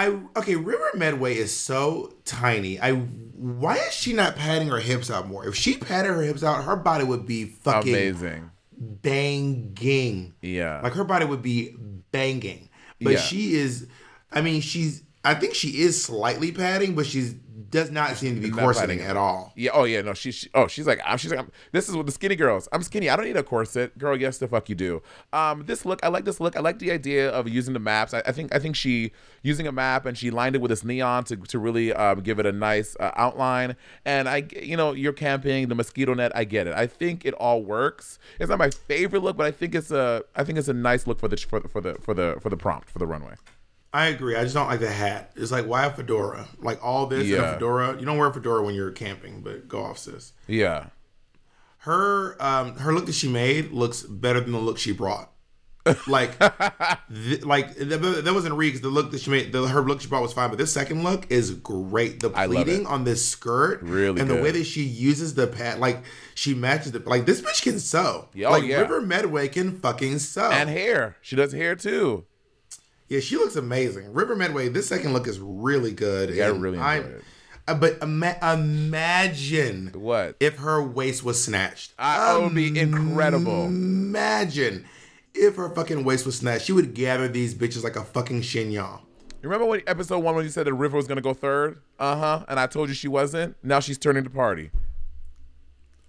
[0.00, 0.56] I okay.
[0.56, 2.80] River Medway is so tiny.
[2.80, 5.46] I why is she not padding her hips out more?
[5.46, 8.50] If she padded her hips out, her body would be fucking Amazing.
[8.78, 10.34] banging.
[10.40, 10.80] Yeah.
[10.82, 11.74] Like her body would be
[12.12, 12.68] banging.
[13.00, 13.20] But Yeah.
[13.20, 13.86] she is.
[14.32, 15.02] I mean, she's.
[15.24, 17.34] I think she is slightly padding, but she's
[17.70, 19.52] does not seem to be corseting at all.
[19.56, 19.70] Yeah.
[19.72, 20.02] Oh yeah.
[20.02, 20.14] No.
[20.14, 20.32] She.
[20.32, 21.00] she oh, she's like.
[21.04, 21.40] I'm, she's like.
[21.40, 22.68] I'm, this is what the skinny girls.
[22.72, 23.08] I'm skinny.
[23.08, 24.20] I don't need a corset, girl.
[24.20, 25.02] Yes, the fuck you do.
[25.32, 26.00] Um, this look.
[26.02, 26.56] I like this look.
[26.56, 28.12] I like the idea of using the maps.
[28.14, 28.54] I, I think.
[28.54, 29.12] I think she
[29.42, 32.38] using a map and she lined it with this neon to to really um, give
[32.38, 33.76] it a nice uh, outline.
[34.04, 36.32] And I, you know, you're camping the mosquito net.
[36.34, 36.74] I get it.
[36.74, 38.18] I think it all works.
[38.38, 40.24] It's not my favorite look, but I think it's a.
[40.34, 42.48] I think it's a nice look for the for the for the for the, for
[42.48, 43.34] the prompt for the runway.
[43.92, 44.36] I agree.
[44.36, 45.32] I just don't like the hat.
[45.36, 46.46] It's like why a fedora?
[46.60, 47.98] Like all this and a fedora.
[47.98, 50.32] You don't wear a fedora when you're camping, but go off, sis.
[50.46, 50.86] Yeah.
[51.78, 55.32] Her um her look that she made looks better than the look she brought.
[56.06, 59.50] Like, th- like that, that wasn't 'cause the look that she made.
[59.50, 62.20] The, her look she brought was fine, but this second look is great.
[62.20, 66.04] The pleating on this skirt, Really and the way that she uses the pad, like
[66.34, 67.06] she matches it.
[67.06, 68.28] like this bitch can sew.
[68.34, 68.80] Yeah, oh, like yeah.
[68.82, 70.50] River Medway can fucking sew.
[70.50, 71.16] And hair.
[71.22, 72.24] She does hair too.
[73.10, 74.12] Yeah, she looks amazing.
[74.14, 76.30] River Medway, this second look is really good.
[76.34, 77.22] Yeah, I really enjoyed it.
[77.68, 81.92] uh, But ima- imagine what if her waist was snatched.
[81.98, 83.66] I- would be incredible.
[83.66, 84.86] Imagine
[85.34, 86.64] if her fucking waist was snatched.
[86.66, 89.00] She would gather these bitches like a fucking chignon.
[89.42, 91.80] You remember when episode one when you said that River was gonna go third?
[91.98, 92.44] Uh huh.
[92.48, 93.56] And I told you she wasn't.
[93.62, 94.70] Now she's turning the party.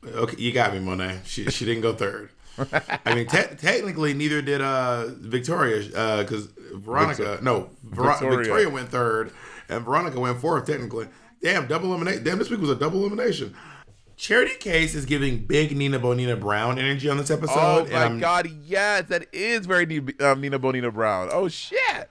[0.06, 1.22] Okay, you got me, Monet.
[1.26, 2.30] She she didn't go third.
[3.06, 5.80] I mean, te- technically, neither did uh Victoria
[6.24, 7.24] because Veronica.
[7.24, 8.38] Victor- no, Ver- Victoria.
[8.38, 8.70] Victoria.
[8.70, 9.32] went third,
[9.70, 10.66] and Veronica went fourth.
[10.66, 11.08] Technically,
[11.41, 12.24] damn, double elimination.
[12.24, 13.56] Damn, this week was a double elimination.
[14.18, 17.56] Charity Kase is giving big Nina Bonina Brown energy on this episode.
[17.58, 19.86] oh my I'm- god, yes, that is very
[20.20, 21.30] um, Nina Bonina Brown.
[21.32, 22.10] Oh shit.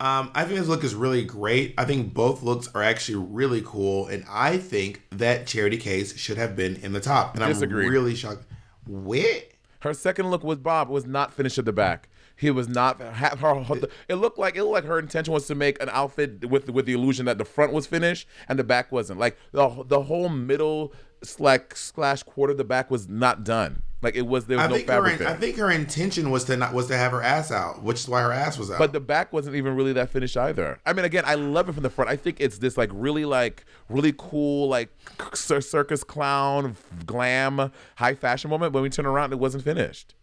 [0.00, 1.74] Um, I think this look is really great.
[1.76, 6.38] I think both looks are actually really cool, and I think that Charity Kase should
[6.38, 7.34] have been in the top.
[7.36, 7.86] And Disagree.
[7.86, 8.44] I'm really shocked.
[8.86, 9.44] What?
[9.80, 12.08] Her second look with Bob was not finished at the back.
[12.34, 13.00] He was not.
[13.00, 13.64] Her,
[14.08, 16.86] it looked like it looked like her intention was to make an outfit with with
[16.86, 19.18] the illusion that the front was finished and the back wasn't.
[19.18, 20.92] Like the the whole middle
[21.22, 23.82] slash slash quarter the back was not done.
[24.00, 24.94] Like it was there was I no think her.
[24.94, 27.98] fabric I think her intention was to not was to have her ass out, which
[27.98, 28.78] is why her ass was out.
[28.78, 30.78] But the back wasn't even really that finished either.
[30.86, 32.08] I mean, again, I love it from the front.
[32.08, 34.90] I think it's this like really like really cool like
[35.34, 38.72] circus clown glam high fashion moment.
[38.72, 40.14] When we turn around, it wasn't finished.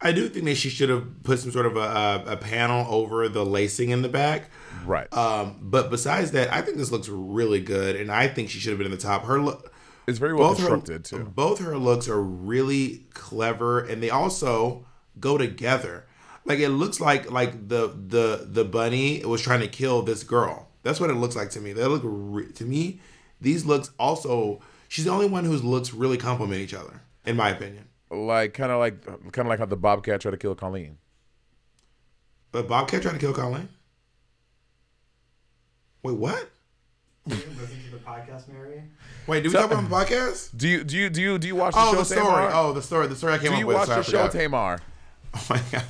[0.00, 1.80] I do think that she should have put some sort of a,
[2.26, 4.50] a, a panel over the lacing in the back.
[4.84, 5.10] Right.
[5.16, 8.70] Um, but besides that, I think this looks really good, and I think she should
[8.70, 9.24] have been in the top.
[9.24, 9.72] Her look.
[10.06, 11.24] It's very well both her- constructed too.
[11.24, 14.86] Both her looks are really clever, and they also
[15.18, 16.04] go together.
[16.44, 20.68] Like it looks like like the the the bunny was trying to kill this girl.
[20.82, 21.72] That's what it looks like to me.
[21.72, 23.00] They look re- to me.
[23.40, 24.60] These looks also.
[24.88, 27.86] She's the only one whose looks really complement each other, in my opinion.
[28.10, 30.98] Like kind of like kind of like how the Bobcat tried to kill Colleen.
[32.52, 33.70] But Bobcat tried to kill Colleen.
[36.02, 36.50] Wait, what?
[37.26, 37.48] Listen
[37.86, 38.82] to the podcast, Mary.
[39.26, 40.50] Wait, do we talk about the podcast?
[40.56, 42.24] Do you do you do you do you watch the Oh, show the story.
[42.26, 42.50] Tamar?
[42.52, 43.06] Oh, the story.
[43.06, 43.76] The story I came do up you with.
[43.76, 44.28] watch so the show.
[44.28, 44.80] Tamar?
[45.36, 45.82] Oh my god,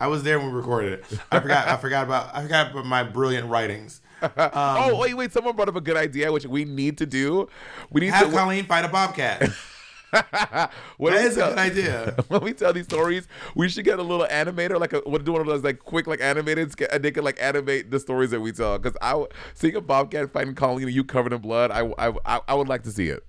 [0.00, 1.04] I was there when we recorded it.
[1.30, 1.68] I forgot.
[1.68, 2.34] I forgot about.
[2.34, 4.00] I forgot about my brilliant writings.
[4.20, 5.30] Um, oh wait wait!
[5.32, 7.48] Someone brought up a good idea, which we need to do.
[7.90, 9.48] We need to Have to Colleen fight a bobcat.
[10.96, 12.14] When That we a good idea.
[12.28, 15.32] When we tell these stories, we should get a little animator, like a what do
[15.32, 18.40] one of those like quick like animated, and they can like animate the stories that
[18.40, 18.78] we tell.
[18.78, 22.40] Because I seeing a bobcat fighting Colleen and you covered in blood, I, I I
[22.48, 23.24] I would like to see it.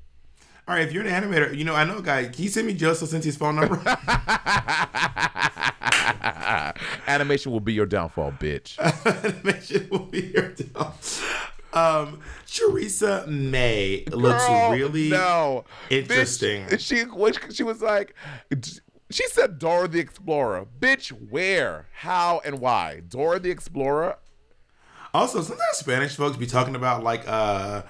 [0.67, 2.25] All right, if you're an animator, you know I know a guy.
[2.27, 3.75] Can you send me Joseph Cincy's phone number?
[7.07, 8.77] Animation will be your downfall, bitch.
[9.25, 10.93] Animation will be your down.
[11.71, 16.65] Um, Choriza May looks Girl, really no interesting.
[16.65, 18.15] Bitch, she she was like,
[19.11, 20.65] she said Dora the Explorer.
[20.79, 23.01] Bitch, where, how, and why?
[23.07, 24.17] Dora the Explorer.
[25.13, 27.83] Also, sometimes Spanish folks be talking about like uh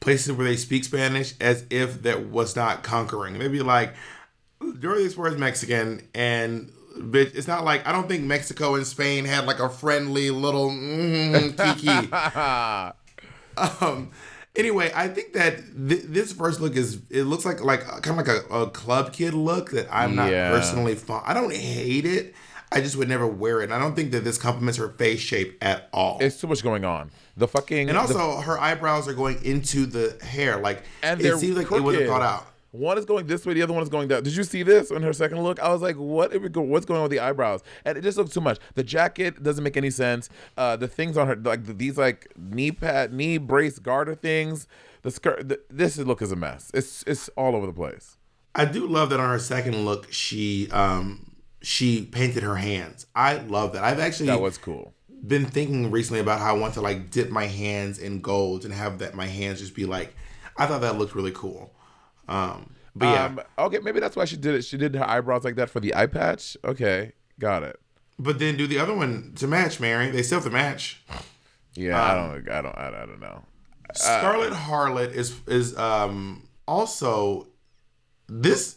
[0.00, 3.38] places where they speak Spanish as if that was not conquering.
[3.38, 3.94] They'd be like,
[4.78, 8.86] Dora the Explorer is Mexican, and bitch, it's not like I don't think Mexico and
[8.86, 12.92] Spain had like a friendly little mm, kiki.
[13.80, 14.10] um.
[14.54, 15.56] Anyway, I think that
[15.88, 19.12] th- this first look is it looks like like kind of like a, a club
[19.14, 20.50] kid look that I'm not Yeah.
[20.50, 21.22] personally fond.
[21.26, 22.34] I don't hate it.
[22.70, 23.64] I just would never wear it.
[23.64, 26.18] And I don't think that this complements her face shape at all.
[26.20, 27.10] It's too much going on.
[27.36, 30.58] The fucking And the- also, her eyebrows are going into the hair.
[30.58, 32.08] Like, and it seems like it wasn't crooked.
[32.08, 32.46] thought out.
[32.72, 34.24] One is going this way, the other one is going that.
[34.24, 35.60] Did you see this on her second look?
[35.60, 36.34] I was like, what?
[36.34, 37.62] Are we go- What's going on with the eyebrows?
[37.84, 38.58] And it just looks too much.
[38.74, 40.30] The jacket doesn't make any sense.
[40.56, 44.66] Uh, the things on her, like these, like knee pad, knee brace garter things.
[45.02, 45.48] The skirt.
[45.48, 46.70] The, this look is a mess.
[46.72, 48.16] It's it's all over the place.
[48.54, 53.06] I do love that on her second look, she um she painted her hands.
[53.14, 53.84] I love that.
[53.84, 54.94] I've actually That was cool.
[55.26, 58.72] been thinking recently about how I want to like dip my hands in gold and
[58.72, 60.14] have that my hands just be like.
[60.56, 61.72] I thought that looked really cool.
[62.32, 64.62] Um, but yeah, Um, okay, maybe that's why she did it.
[64.64, 66.56] She did her eyebrows like that for the eye patch.
[66.64, 67.78] Okay, got it.
[68.18, 70.10] but then do the other one to match, Mary.
[70.10, 71.02] They still have to match.
[71.74, 73.44] Yeah, I Um, don't, I don't, I don't, I don't know.
[73.94, 77.48] Scarlett Harlett is is um also
[78.28, 78.76] this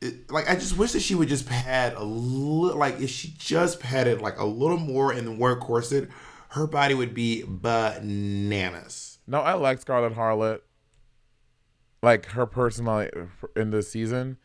[0.00, 3.34] it- like I just wish that she would just pad a little like if she
[3.38, 6.08] just padded like a little more and wore a corset,
[6.50, 9.18] her body would be bananas.
[9.26, 10.62] No, I like Scarlett Harlett.
[12.04, 13.18] Like her personality
[13.56, 14.36] in this season.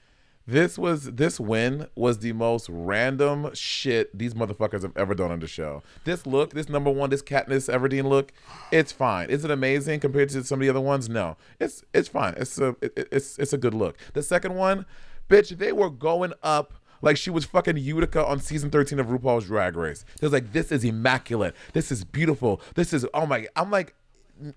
[0.47, 5.41] This was this win was the most random shit these motherfuckers have ever done on
[5.41, 5.83] the show.
[6.05, 8.31] This look, this number one, this Katniss Everdeen look,
[8.71, 9.29] it's fine.
[9.29, 11.09] Is it amazing compared to some of the other ones?
[11.09, 12.33] No, it's it's fine.
[12.37, 13.97] It's a it, it's it's a good look.
[14.13, 14.85] The second one,
[15.29, 19.45] bitch, they were going up Like she was fucking Utica on season 13 of RuPaul's
[19.45, 20.05] Drag Race.
[20.15, 21.55] It was like, this is immaculate.
[21.73, 22.61] This is beautiful.
[22.75, 23.95] This is oh my I'm like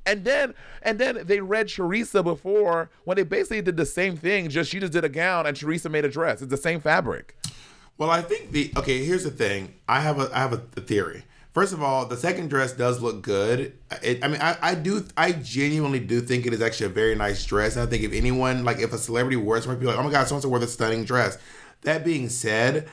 [0.06, 4.48] and then and then they read Choriza before when they basically did the same thing,
[4.48, 6.42] just she just did a gown and Choriza made a dress.
[6.42, 7.36] It's the same fabric.
[7.98, 9.04] Well, I think the okay.
[9.04, 9.74] Here's the thing.
[9.88, 11.24] I have a I have a, theory.
[11.52, 13.76] First of all, the second dress does look good.
[14.02, 17.14] It, I mean, I, I do I genuinely do think it is actually a very
[17.14, 17.76] nice dress.
[17.76, 20.02] And I think if anyone like if a celebrity wears it, might be like, oh
[20.02, 21.38] my god, so and so wore this stunning dress.
[21.82, 22.88] That being said,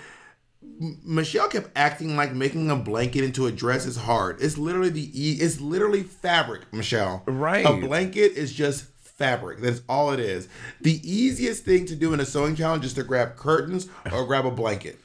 [1.03, 4.41] Michelle kept acting like making a blanket into a dress is hard.
[4.41, 7.23] It's literally the e- it's literally fabric, Michelle.
[7.25, 7.65] Right.
[7.65, 9.59] A blanket is just fabric.
[9.59, 10.47] That's all it is.
[10.79, 14.45] The easiest thing to do in a sewing challenge is to grab curtains or grab
[14.45, 14.97] a blanket.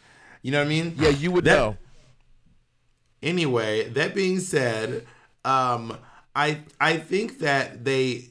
[0.42, 0.94] You know what I mean?
[0.96, 1.76] Yeah, you would That- know.
[3.22, 5.06] Anyway, that being said,
[5.44, 5.96] um,
[6.36, 8.28] I I think that they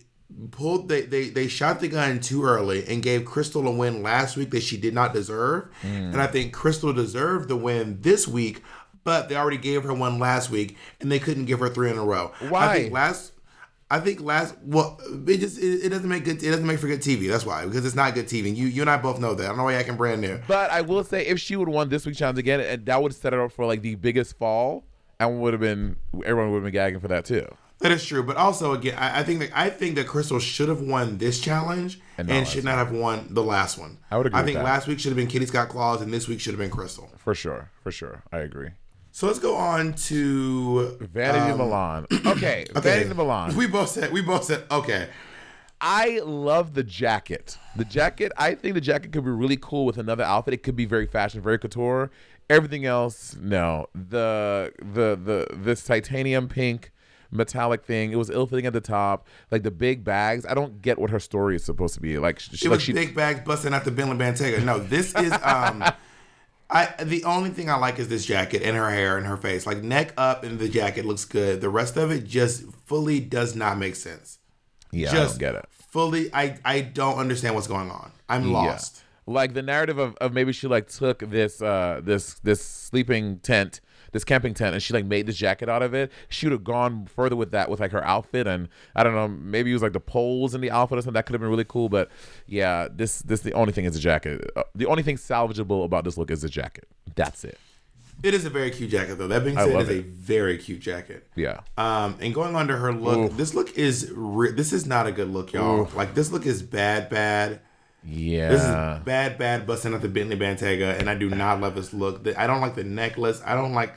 [0.51, 4.37] pulled they, they they shot the gun too early and gave Krystal a win last
[4.37, 5.69] week that she did not deserve.
[5.81, 6.13] Mm.
[6.13, 8.63] And I think Krystal deserved the win this week,
[9.03, 11.97] but they already gave her one last week and they couldn't give her three in
[11.97, 12.31] a row.
[12.41, 12.73] I Why?
[12.79, 13.33] think last
[13.91, 16.87] I think last well it just it, it doesn't make good it doesn't make for
[16.87, 17.29] good TV.
[17.29, 18.55] That's why because it's not good TV.
[18.55, 19.43] You you and I both know that.
[19.43, 20.39] I don't know why I can brand new.
[20.47, 23.01] But I will say, if she would have won this week's challenge again, and that
[23.01, 24.83] would have set it up for like the biggest fall,
[25.19, 27.47] and would have been everyone would have been gagging for that too.
[27.83, 30.69] That is true, but also again, I, I think that I think that Krystal should
[30.69, 33.97] have won this challenge And and, should not have won the last one.
[34.09, 36.29] I would agree I think last week should have been Kitty Scott Claus, and this
[36.29, 37.09] week should have been Krystal.
[37.19, 38.69] For sure, for sure, I agree.
[39.11, 42.07] So let's go on to Vanity um, Milan.
[42.25, 43.53] Okay, Vanity Milan.
[43.57, 45.09] We both said we both said okay.
[45.81, 47.57] I love the jacket.
[47.75, 50.53] The jacket, I think the jacket could be really cool with another outfit.
[50.53, 52.11] It could be very fashion, very couture.
[52.49, 53.87] Everything else, no.
[53.93, 56.92] The the the this titanium pink
[57.33, 59.27] metallic thing, it was ill fitting at the top.
[59.51, 60.45] Like the big bags.
[60.45, 62.17] I don't get what her story is supposed to be.
[62.17, 64.63] Like she It like was she big bags busting out the Bentley Bentayga.
[64.63, 65.83] No, this is um.
[66.69, 69.67] I the only thing I like is this jacket and her hair and her face.
[69.67, 71.61] Like neck up and the jacket looks good.
[71.61, 74.39] The rest of it just fully does not make sense.
[74.91, 75.65] Yeah, I just don't get it.
[75.91, 78.11] Fully, I I don't understand what's going on.
[78.27, 78.53] I'm Yeah.
[78.53, 79.03] lost.
[79.27, 83.79] Like the narrative of, of maybe she like took this uh this this sleeping tent,
[84.13, 86.11] this camping tent, and she like made this jacket out of it.
[86.29, 89.27] She would have gone further with that with like her outfit and I don't know,
[89.27, 91.13] maybe it was like the poles in the outfit or something.
[91.13, 91.89] That could have been really cool.
[91.89, 92.09] But
[92.47, 94.49] yeah, this this the only thing is the jacket.
[94.55, 96.87] Uh, the only thing salvageable about this look is the jacket.
[97.15, 97.57] That's it.
[98.21, 99.27] It is a very cute jacket, though.
[99.27, 101.27] That being said, it is a very cute jacket.
[101.35, 101.61] Yeah.
[101.77, 105.11] Um, and going on to her look, this look is re- this is not a
[105.11, 105.89] good look, y'all.
[105.95, 107.59] Like this look is bad, bad.
[108.05, 108.49] Yeah.
[108.49, 109.65] This is bad, bad.
[109.65, 112.25] Busting out the Bentley Bentayga, and I do not love this look.
[112.37, 113.41] I don't like the necklace.
[113.45, 113.93] I don't like.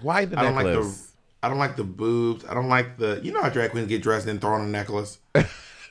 [0.00, 0.98] Why the I don't like the.
[1.42, 2.44] I don't like the boobs.
[2.44, 3.20] I don't like the.
[3.22, 5.18] You know how drag queens get dressed and throw on a necklace.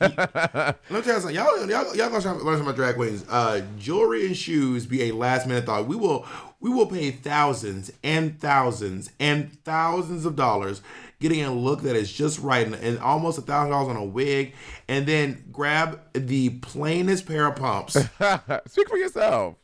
[0.01, 1.35] Let me tell you something.
[1.35, 3.25] Y'all, y'all, y'all gonna learn some about drag queens.
[3.27, 5.87] Uh, jewelry and shoes be a last minute thought.
[5.87, 6.25] We will,
[6.61, 10.81] we will pay thousands and thousands and thousands of dollars
[11.19, 14.05] getting a look that is just right and, and almost a thousand dollars on a
[14.05, 14.53] wig,
[14.87, 17.93] and then grab the plainest pair of pumps.
[18.67, 19.55] speak for yourself,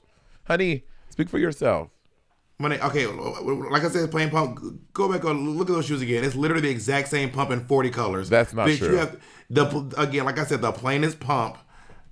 [0.44, 0.84] honey.
[1.10, 1.90] Speak for yourself.
[2.58, 4.60] When they, okay, like I said, plain pump.
[4.94, 6.24] Go back and look at those shoes again.
[6.24, 8.30] It's literally the exact same pump in forty colors.
[8.30, 8.92] That's not bitch, true.
[8.92, 11.58] You have the again, like I said, the plainest pump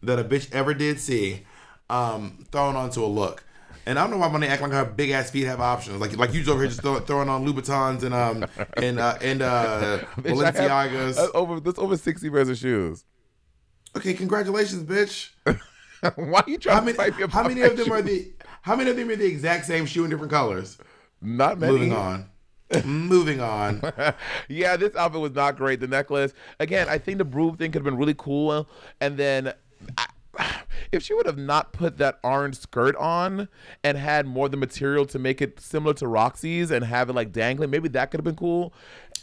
[0.02, 1.46] that a bitch ever did see,
[1.90, 3.46] um, thrown onto a look.
[3.86, 6.02] And I don't know why when they act like her big ass feet have options.
[6.02, 9.18] Like like you just over here just throw, throwing on Louboutins and um and uh,
[9.22, 11.18] and uh, have, Balenciagas.
[11.18, 13.06] uh, over that's over sixty pairs of shoes.
[13.96, 15.32] okay, congratulations, bitch.
[16.16, 16.98] Why are you trying How to many?
[16.98, 18.32] fight me How many of them are the?
[18.64, 20.78] How many of them are the exact same shoe in different colors?
[21.22, 21.72] Not many.
[21.74, 22.30] Moving on.
[22.84, 23.82] Moving on.
[24.50, 25.80] yeah, this outfit was not great.
[25.80, 28.68] The necklace, again, I think the broom thing could have been really cool.
[29.00, 29.54] And then,
[29.98, 30.08] I,
[30.92, 33.48] if she would have not put that orange skirt on
[33.84, 37.14] and had more of the material to make it similar to Roxy's and have it
[37.14, 38.74] like dangling, maybe that could have been cool.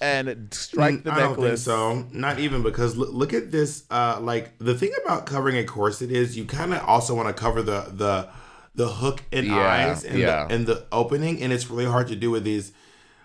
[0.00, 1.62] And strike the Mm, I don't think necklace.
[1.64, 2.06] so.
[2.12, 3.84] Not even because look, look at this.
[3.90, 7.34] Uh, like the thing about covering a corset is you kind of also want to
[7.34, 8.28] cover the the
[8.74, 10.46] the hook and Yeah, eyes and yeah.
[10.46, 12.72] the, and the opening, and it's really hard to do with these.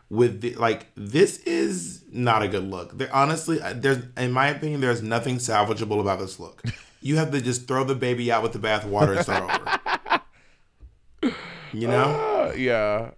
[0.07, 2.95] With the, like this is not a good look.
[2.97, 6.63] There honestly, uh, there's in my opinion, there's nothing salvageable about this look.
[7.01, 11.31] You have to just throw the baby out with the bathwater and start over.
[11.71, 12.31] You know.
[12.45, 13.11] Uh, yeah.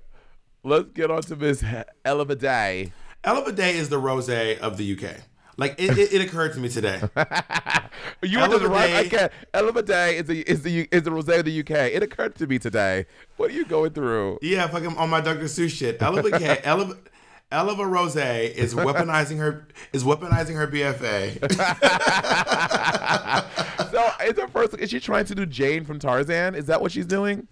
[0.64, 1.64] Let's get on to Miss
[2.06, 2.92] Ella Vaday.
[3.24, 5.18] Ella Vaday is the rose of the UK.
[5.58, 7.02] Like it, it, it occurred to me today.
[8.22, 8.92] You to the right.
[8.94, 9.10] I Day-
[9.54, 9.86] can't.
[9.86, 11.72] Day is the is the is the rose of the UK.
[11.72, 13.06] It occurred to me today.
[13.38, 14.40] What are you going through?
[14.42, 15.46] Yeah, fucking on my Dr.
[15.46, 16.02] Seuss shit.
[16.02, 16.96] Ella K, Ella,
[17.52, 21.40] Ella Rose is weaponizing her is weaponizing her BFA.
[23.92, 24.78] so is her first?
[24.78, 26.56] Is she trying to do Jane from Tarzan?
[26.56, 27.48] Is that what she's doing?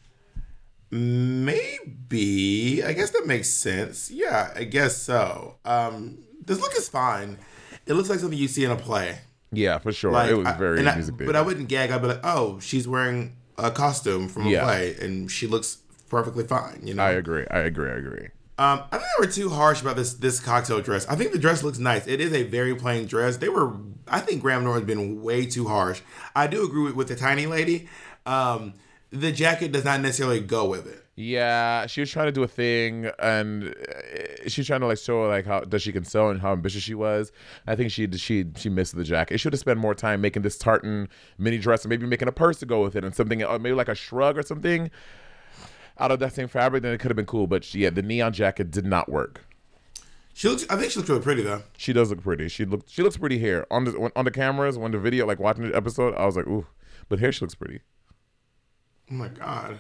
[0.92, 2.84] Maybe.
[2.84, 4.12] I guess that makes sense.
[4.12, 5.56] Yeah, I guess so.
[5.66, 7.38] Um, this look is fine.
[7.86, 9.20] It looks like something you see in a play.
[9.52, 10.12] Yeah, for sure.
[10.12, 11.92] Like, it was I- very I- music But I wouldn't gag.
[11.92, 14.64] I'd be like, oh, she's wearing a costume from a Yeah.
[14.64, 15.78] play, and she looks
[16.10, 16.82] perfectly fine.
[16.84, 17.04] You know.
[17.04, 17.46] I agree.
[17.50, 17.90] I agree.
[17.90, 18.28] I agree.
[18.58, 21.06] Um, I think they were too harsh about this this cocktail dress.
[21.10, 22.08] I think the dress looks nice.
[22.08, 23.38] It is a very plain dress.
[23.38, 23.74] They were.
[24.08, 26.02] I think Graham Norton's been way too harsh.
[26.36, 27.88] I do agree with, with the tiny lady.
[28.26, 28.74] Um,
[29.12, 31.05] the jacket does not necessarily go with it.
[31.18, 35.22] Yeah, she was trying to do a thing, and uh, she's trying to like show
[35.28, 37.32] like how does she can sew and how ambitious she was.
[37.66, 39.36] I think she she she missed the jacket.
[39.36, 41.08] She should have spent more time making this tartan
[41.38, 43.74] mini dress, and maybe making a purse to go with it, and something uh, maybe
[43.74, 44.92] like a shrug or something
[45.98, 46.84] out of that same fabric.
[46.84, 47.48] Then it could have been cool.
[47.48, 49.46] But she, yeah, the neon jacket did not work.
[50.34, 50.66] She looks.
[50.70, 51.64] I think she looks really pretty though.
[51.78, 52.50] She does look pretty.
[52.50, 55.40] She look she looks pretty here on the on the cameras when the video like
[55.40, 56.14] watching the episode.
[56.16, 56.68] I was like, ooh,
[57.08, 57.80] but here she looks pretty.
[59.10, 59.80] Oh my god.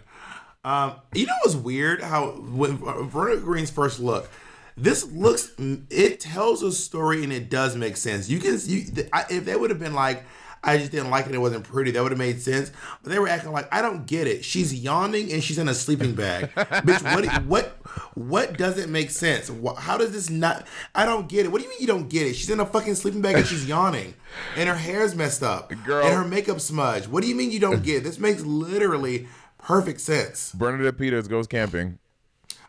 [0.66, 2.02] Um, you know what's weird?
[2.02, 4.30] How when Veronica Green's first look,
[4.76, 8.28] this looks it tells a story and it does make sense.
[8.30, 10.26] You can you I, if they would have been like.
[10.68, 11.36] I just didn't like it.
[11.36, 11.92] It wasn't pretty.
[11.92, 12.72] That would have made sense.
[13.04, 14.44] But they were acting like I don't get it.
[14.44, 16.50] She's yawning and she's in a sleeping bag.
[16.56, 17.44] Bitch, what?
[17.44, 17.78] What?
[18.16, 19.52] What doesn't make sense?
[19.78, 20.66] How does this not?
[20.96, 21.52] I don't get it.
[21.52, 22.36] What do you mean you don't get it?
[22.36, 24.16] She's in a fucking sleeping bag and she's yawning,
[24.58, 26.04] and her hair's messed up, Girl.
[26.04, 27.10] and her makeup smudged.
[27.10, 28.04] What do you mean you don't get it?
[28.04, 29.28] This makes literally
[29.66, 30.52] perfect sense.
[30.54, 32.00] Bernadette Peters goes camping.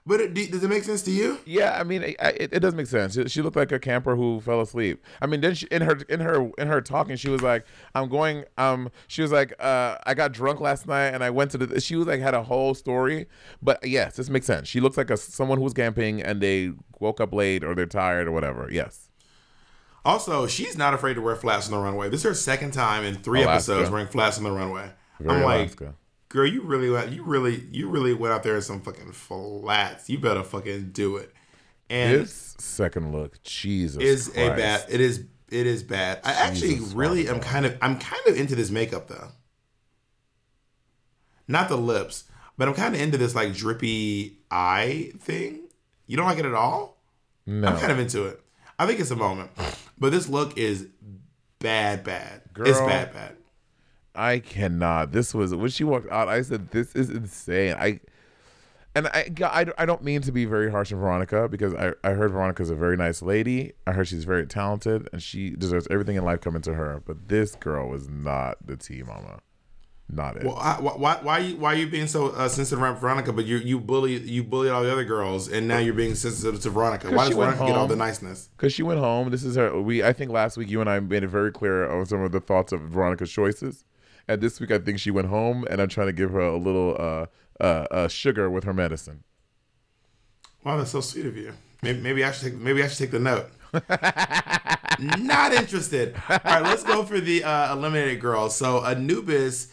[0.08, 1.40] But it, does it make sense to you?
[1.44, 3.14] Yeah, I mean, it, it, it does make sense.
[3.14, 5.04] She, she looked like a camper who fell asleep.
[5.20, 8.08] I mean, then she, in her in her in her talking, she was like, "I'm
[8.08, 11.58] going." Um, she was like, uh, "I got drunk last night and I went to
[11.58, 13.26] the." She was like, had a whole story.
[13.60, 14.68] But yes, this makes sense.
[14.68, 16.70] She looks like a someone who was camping and they
[17.00, 18.68] woke up late or they're tired or whatever.
[18.70, 19.10] Yes.
[20.04, 22.08] Also, she's not afraid to wear flats on the runway.
[22.08, 23.72] This is her second time in three Alaska.
[23.72, 24.92] episodes wearing flats on the runway.
[25.18, 25.94] Very I'm like, Alaska.
[26.36, 30.08] Girl, you really, went- you really, you really went out there in some fucking flats.
[30.08, 31.32] You better fucking do it.
[31.90, 34.84] And this second look, Jesus, is a bad.
[34.88, 35.24] It is.
[35.48, 36.20] It is bad.
[36.24, 37.76] I actually really am kind of.
[37.80, 39.28] I'm kind of into this makeup though.
[41.48, 42.24] Not the lips,
[42.58, 45.68] but I'm kind of into this like drippy eye thing.
[46.06, 47.00] You don't like it at all?
[47.46, 47.68] No.
[47.68, 48.40] I'm kind of into it.
[48.78, 49.50] I think it's a moment,
[49.98, 50.88] but this look is
[51.60, 52.42] bad, bad.
[52.58, 53.36] it's bad, bad.
[54.16, 55.12] I cannot.
[55.12, 56.28] This was when she walked out.
[56.28, 58.00] I said, "This is insane." I
[58.96, 62.12] and I, I, I don't mean to be very harsh on Veronica because I, I
[62.12, 63.74] heard Veronica's a very nice lady.
[63.86, 67.02] I heard she's very talented and she deserves everything in life coming to her.
[67.04, 69.40] But this girl was not the tea mama,
[70.10, 70.44] not it.
[70.44, 73.34] Well, I, why, why, why, you, why are you being so uh, sensitive around Veronica?
[73.34, 76.58] But you, you bully, you bullied all the other girls, and now you're being sensitive
[76.62, 77.10] to Veronica.
[77.10, 78.48] Why does Veronica get all the niceness?
[78.56, 79.28] Because she went home.
[79.30, 79.78] This is her.
[79.78, 82.32] We I think last week you and I made it very clear on some of
[82.32, 83.84] the thoughts of Veronica's choices,
[84.28, 86.56] and this week I think she went home, and I'm trying to give her a
[86.56, 87.26] little uh,
[87.60, 89.24] uh, uh, sugar with her medicine.
[90.64, 91.52] Wow, that's so sweet of you.
[91.82, 92.60] Maybe, maybe I should take.
[92.60, 93.46] Maybe I should take the note.
[95.18, 96.14] Not interested.
[96.28, 98.56] All right, let's go for the uh, eliminated girls.
[98.56, 99.68] So Anubis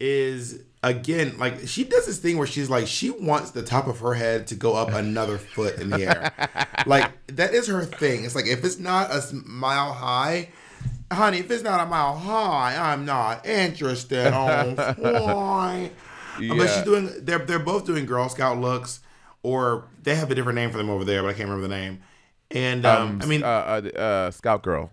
[0.00, 3.98] is again like she does this thing where she's like she wants the top of
[3.98, 6.32] her head to go up another foot in the air.
[6.86, 8.24] like that is her thing.
[8.24, 10.50] It's like if it's not a mile high.
[11.10, 14.32] Honey, if it's not a mile high, I'm not interested.
[14.34, 15.90] Oh, why?
[16.36, 17.10] But she's doing.
[17.24, 19.00] They're they're both doing Girl Scout looks,
[19.42, 21.74] or they have a different name for them over there, but I can't remember the
[21.74, 22.00] name.
[22.50, 24.90] And um, Um, I mean, uh, uh, uh, Scout Girl.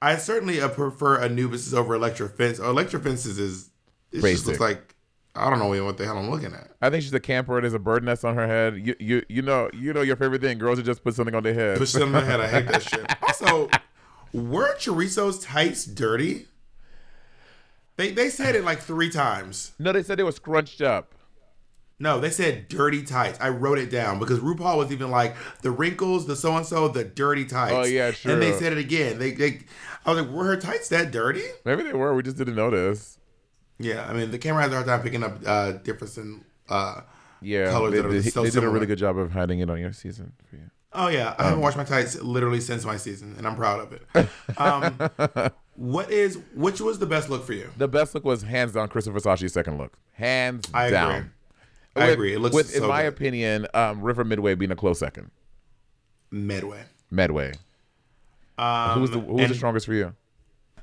[0.00, 2.58] I certainly uh, prefer Anubis over Elektra Fence.
[2.58, 3.70] Elektra Fences is
[4.12, 4.94] it just looks like
[5.34, 6.70] I don't know even what the hell I'm looking at.
[6.80, 7.60] I think she's a camper.
[7.60, 8.76] There's a bird nest on her head.
[8.76, 10.58] You you you know you know your favorite thing.
[10.58, 11.78] Girls who just put something on their head.
[11.78, 12.38] Push them in my head.
[12.40, 13.04] I hate that shit.
[13.22, 13.68] Also,
[14.34, 16.46] were Choriza's tights dirty?
[17.96, 19.72] They they said it like three times.
[19.78, 21.14] No, they said they were scrunched up.
[22.00, 23.38] No, they said dirty tights.
[23.40, 26.88] I wrote it down because RuPaul was even like the wrinkles, the so and so,
[26.88, 27.72] the dirty tights.
[27.72, 28.32] Oh, yeah, sure.
[28.32, 29.20] And they said it again.
[29.20, 29.60] They, they,
[30.04, 31.44] I was like, were her tights that dirty?
[31.64, 32.12] Maybe they were.
[32.12, 33.18] We just didn't notice.
[33.78, 37.02] Yeah, I mean the camera has a hard time picking up uh, difference in uh,
[37.40, 39.60] Yeah, colors they, that are they- so they did a really good job of hiding
[39.60, 40.32] it on your season.
[40.50, 40.70] For you.
[40.94, 43.92] Oh yeah, I haven't washed my tights literally since my season, and I'm proud of
[43.92, 44.28] it.
[44.58, 47.68] Um, what is which was the best look for you?
[47.76, 49.98] The best look was hands down Krystal Versace's second look.
[50.12, 50.96] Hands I agree.
[50.96, 51.32] down.
[51.96, 52.34] I agree.
[52.34, 52.74] It looks so good.
[52.74, 53.08] in so my good.
[53.08, 55.30] opinion, um, River Midway being a close second.
[56.30, 56.84] Midway.
[57.10, 57.52] Medway.
[58.56, 60.14] Um, who was the who was the strongest for you?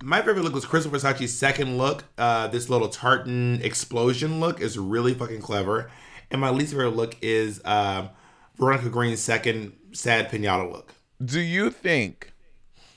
[0.03, 2.03] My favorite look was Krystal Versace's second look.
[2.17, 5.89] Uh, this little tartan explosion look is really fucking clever,
[6.29, 8.09] and my least favorite look is um,
[8.57, 10.93] Veronica Green's second sad pinata look.
[11.23, 12.33] Do you think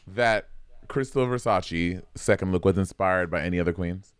[0.06, 0.48] that
[0.88, 4.14] Krystal Versace second look was inspired by any other queens?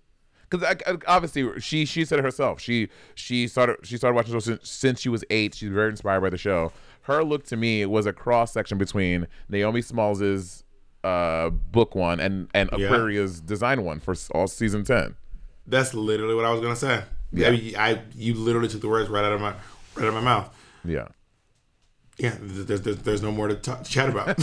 [0.51, 2.61] because obviously she she said it herself.
[2.61, 5.55] She she started she started watching the show since, since she was eight.
[5.55, 6.73] She's very inspired by the show.
[7.03, 10.65] Her look to me was a cross section between Naomi Smalls's
[11.03, 13.27] uh, book one and and Yeah.
[13.45, 15.17] Design one for all season ten.
[15.67, 17.03] That's literally what I was gonna say.
[17.33, 17.51] Yeah.
[17.51, 19.51] Yeah, I, you literally took the words right out of my
[19.97, 20.55] right out of my mouth.
[20.85, 21.09] Yeah.
[22.19, 24.39] Yeah, there's, there's, there's no more to, talk, chat about.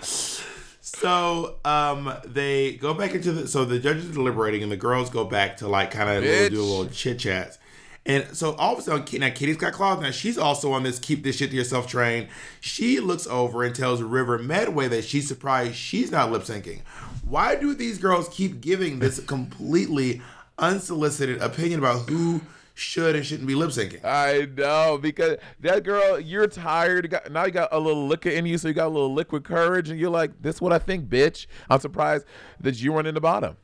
[0.00, 3.48] so um, they go back into the.
[3.48, 6.60] So the judges are deliberating, and the girls go back to like kind of do
[6.60, 7.58] a little chit chats.
[8.06, 10.02] And so all of a sudden, now Kitty's got claws.
[10.02, 12.28] Now she's also on this keep this shit to yourself train.
[12.60, 16.82] She looks over and tells River Medway that she's surprised she's not lip syncing.
[17.26, 20.20] Why do these girls keep giving this completely
[20.58, 22.42] unsolicited opinion about who
[22.74, 24.04] should and shouldn't be lip syncing?
[24.04, 27.04] I know because that girl, you're tired.
[27.04, 29.14] You got, now you got a little liquor in you, so you got a little
[29.14, 32.26] liquid courage, and you're like, "This what I think, bitch." I'm surprised
[32.60, 33.56] that you weren't in the bottom.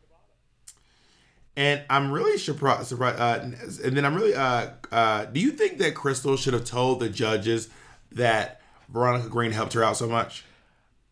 [1.57, 2.87] And I'm really surprised.
[2.87, 3.41] surprised uh,
[3.85, 4.35] and then I'm really.
[4.35, 7.69] Uh, uh, do you think that Krystal should have told the judges
[8.13, 10.45] that Veronica Green helped her out so much?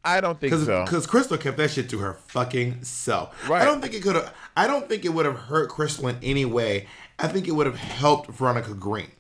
[0.05, 0.85] I don't think so.
[0.85, 3.49] Because Krystal kept that shit to her fucking self.
[3.49, 3.61] Right.
[3.61, 4.33] I don't think it could have.
[4.57, 6.87] I don't think it would have hurt Krystal in any way.
[7.19, 9.11] I think it would have helped Veronica Green.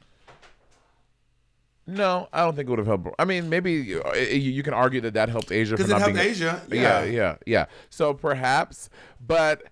[1.86, 3.08] No, I don't think it would have helped.
[3.18, 5.94] I mean, maybe uh, you, you can argue that that helped Asia 'Cause for it
[5.94, 7.04] not helped being Asia, Yeah, yeah.
[7.04, 7.66] yeah, yeah.
[7.88, 8.90] So perhaps,
[9.26, 9.62] but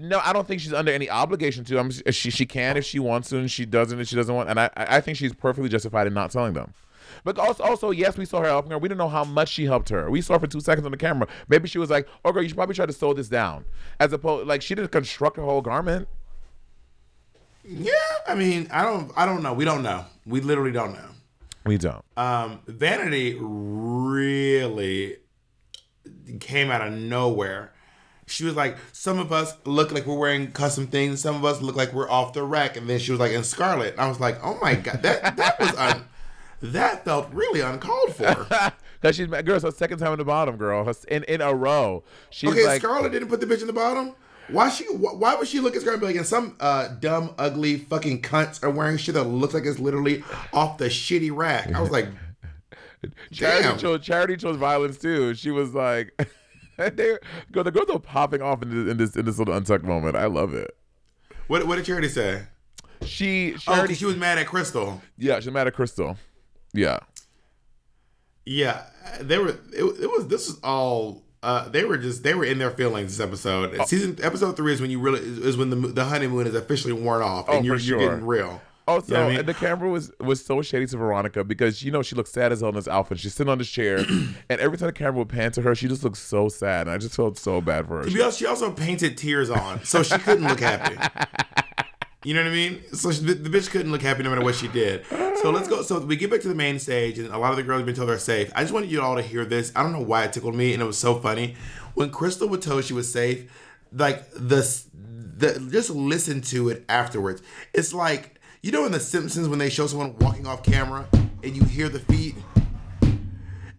[0.00, 1.78] no, I don't think she's under any obligation to.
[1.78, 4.48] I'm, she she can if she wants to, and she doesn't if she doesn't want.
[4.48, 6.72] And I I think she's perfectly justified in not telling them.
[7.22, 8.78] But also, also, yes, we saw her helping her.
[8.78, 10.10] We didn't know how much she helped her.
[10.10, 11.28] We saw her for two seconds on the camera.
[11.48, 13.66] Maybe she was like, "Oh, girl, you should probably try to sew this down,"
[13.98, 16.08] as opposed like she didn't construct her whole garment.
[17.64, 17.92] Yeah,
[18.26, 19.12] I mean, I don't.
[19.16, 19.52] I don't know.
[19.52, 20.04] We don't know.
[20.26, 21.08] We literally don't know.
[21.64, 22.04] We don't.
[22.16, 25.16] Um, Vanity really
[26.40, 27.72] came out of nowhere.
[28.26, 31.20] She was like, some of us look like we're wearing custom things.
[31.20, 32.76] Some of us look like we're off the rack.
[32.76, 33.94] And then she was like, in Scarlett.
[33.94, 36.04] And I was like, oh my god, that that was un,
[36.62, 38.46] that felt really uncalled for.
[39.02, 42.04] Cause she's girl, it's her second time in the bottom, girl, in in a row.
[42.28, 44.14] She's okay, like, Scarlett didn't put the bitch in the bottom.
[44.48, 44.84] Why she?
[44.84, 48.22] Why, would she look at Scarlett and be like, and some uh, dumb, ugly, fucking
[48.22, 51.72] cunts are wearing shit that looks like it's literally off the shitty rack?
[51.72, 52.08] I was like,
[53.32, 53.78] Charity Damn.
[53.78, 55.34] chose Charity chose violence too.
[55.34, 56.12] She was like,
[56.76, 57.16] they
[57.52, 60.16] go the girls are popping off in this, in this in this little untucked moment.
[60.16, 60.76] I love it.
[61.46, 61.66] what?
[61.66, 62.42] What did Charity say?
[63.02, 65.00] She Oh, she was mad at Krystal.
[65.16, 66.16] yeah, she's mad at Krystal.
[66.74, 66.98] Yeah,
[68.44, 68.82] Yeah,
[69.20, 69.48] they were.
[69.48, 70.26] It, it was.
[70.28, 71.24] This was all.
[71.42, 72.22] Uh, they were just.
[72.22, 73.16] They were in their feelings.
[73.16, 73.74] This episode.
[73.78, 73.84] Oh.
[73.86, 77.22] Season episode three is when you really is, when the the honeymoon is officially worn
[77.22, 78.60] off Oh, and you're, for you're getting real.
[78.88, 79.38] Also, You know I mean?
[79.40, 82.50] and the camera was was so shady to Veronica because you know she looks sad
[82.52, 83.20] as hell in this outfit.
[83.20, 83.98] She's sitting on this chair,
[84.48, 86.90] and every time the camera would pan to her, she just looks so sad, and
[86.90, 88.04] I just felt so bad for her.
[88.04, 90.96] To be honest, she also painted tears on, so she couldn't look happy.
[92.22, 92.82] You know what I mean?
[92.92, 95.06] So she, the, bitch couldn't look happy no matter what she did.
[95.06, 95.80] So let's go.
[95.80, 97.86] So we get back to the main stage, and a lot of the girls have
[97.86, 98.52] been told they're safe.
[98.54, 99.72] I just wanted you all to hear this.
[99.74, 101.56] I don't know why it tickled me, and it was so funny
[101.94, 103.50] when Krystal was told she was safe.
[103.92, 107.42] Like the the just listen to it afterwards.
[107.72, 111.08] It's like you know in The Simpsons when they show someone walking off camera
[111.42, 112.34] and you hear the feet.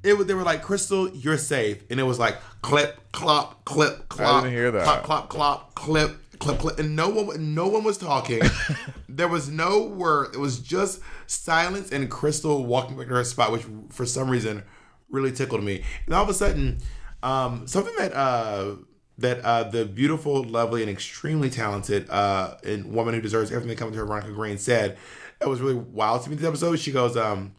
[0.03, 4.09] It was they were like Krystal, you're safe, and it was like clip, clop, clip,
[4.09, 4.43] clop.
[4.43, 4.83] didn't hear that.
[4.83, 8.41] Clop, clop, clop, clip, clip, clip, and no one, no one was talking.
[9.09, 10.33] there was no word.
[10.33, 14.63] It was just silence and Krystal walking back to her spot, which for some reason
[15.09, 15.83] really tickled me.
[16.05, 16.79] And all of a sudden,
[17.23, 18.75] um, something that uh,
[19.19, 23.93] that uh, the beautiful, lovely, and extremely talented uh, and woman who deserves everything comes
[23.93, 24.97] to her, Veronica Green, said
[25.39, 26.35] that was really wild to me.
[26.35, 27.53] This episode, she goes, um,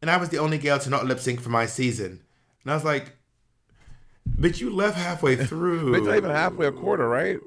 [0.00, 2.22] and I was the only girl to not lip sync for my season,
[2.62, 3.12] and I was like,
[4.26, 7.38] but you left halfway through." It's not even halfway a quarter, right?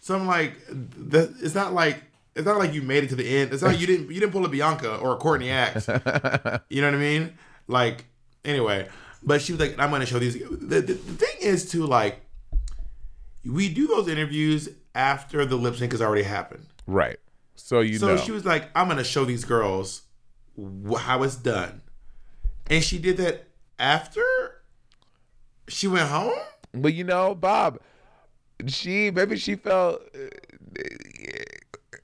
[0.00, 2.02] So I'm like, that, it's not like
[2.34, 3.52] it's not like you made it to the end.
[3.52, 5.88] It's not you didn't you didn't pull a Bianca or a Courtney Act.
[6.68, 7.34] you know what I mean?
[7.68, 8.06] Like
[8.44, 8.88] anyway,
[9.22, 10.34] but she was like, I'm gonna show these.
[10.34, 12.20] The, the, the thing is too like,
[13.44, 16.66] we do those interviews after the lip sync has already happened.
[16.86, 17.18] Right.
[17.54, 18.16] So you so know.
[18.16, 20.02] she was like, I'm gonna show these girls
[20.98, 21.82] how it's done,
[22.68, 23.46] and she did that
[23.78, 24.24] after
[25.68, 26.32] she went home.
[26.72, 27.80] But you know, Bob,
[28.66, 30.02] she maybe she felt.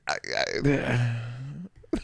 [0.06, 2.00] I, I, that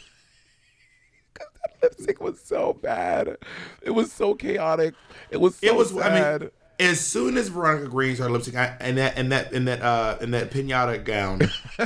[1.81, 3.37] lip sync was so bad.
[3.81, 4.93] It was so chaotic.
[5.29, 5.91] It was so it was.
[5.91, 6.01] sad.
[6.11, 9.51] I mean, as soon as Veronica Green started lip sync, I- and that and that
[9.53, 11.41] and that uh in that pinata gown,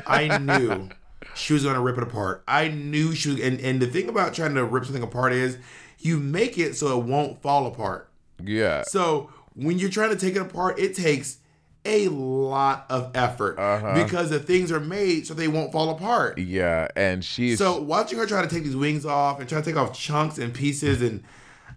[0.05, 0.89] I knew
[1.35, 2.43] she was gonna rip it apart.
[2.47, 3.39] I knew she was.
[3.41, 5.57] And and the thing about trying to rip something apart is
[5.99, 8.09] you make it so it won't fall apart.
[8.43, 8.83] yeah.
[8.83, 11.38] So when you're trying to take it apart, it takes
[11.85, 14.03] a lot of effort Uh-huh.
[14.03, 16.37] because the things are made so they won't fall apart.
[16.37, 19.65] Yeah, and she's So watching her try to take these wings off and try to
[19.65, 21.23] take off chunks and pieces, and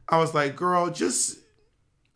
[0.09, 1.39] I was like, girl, just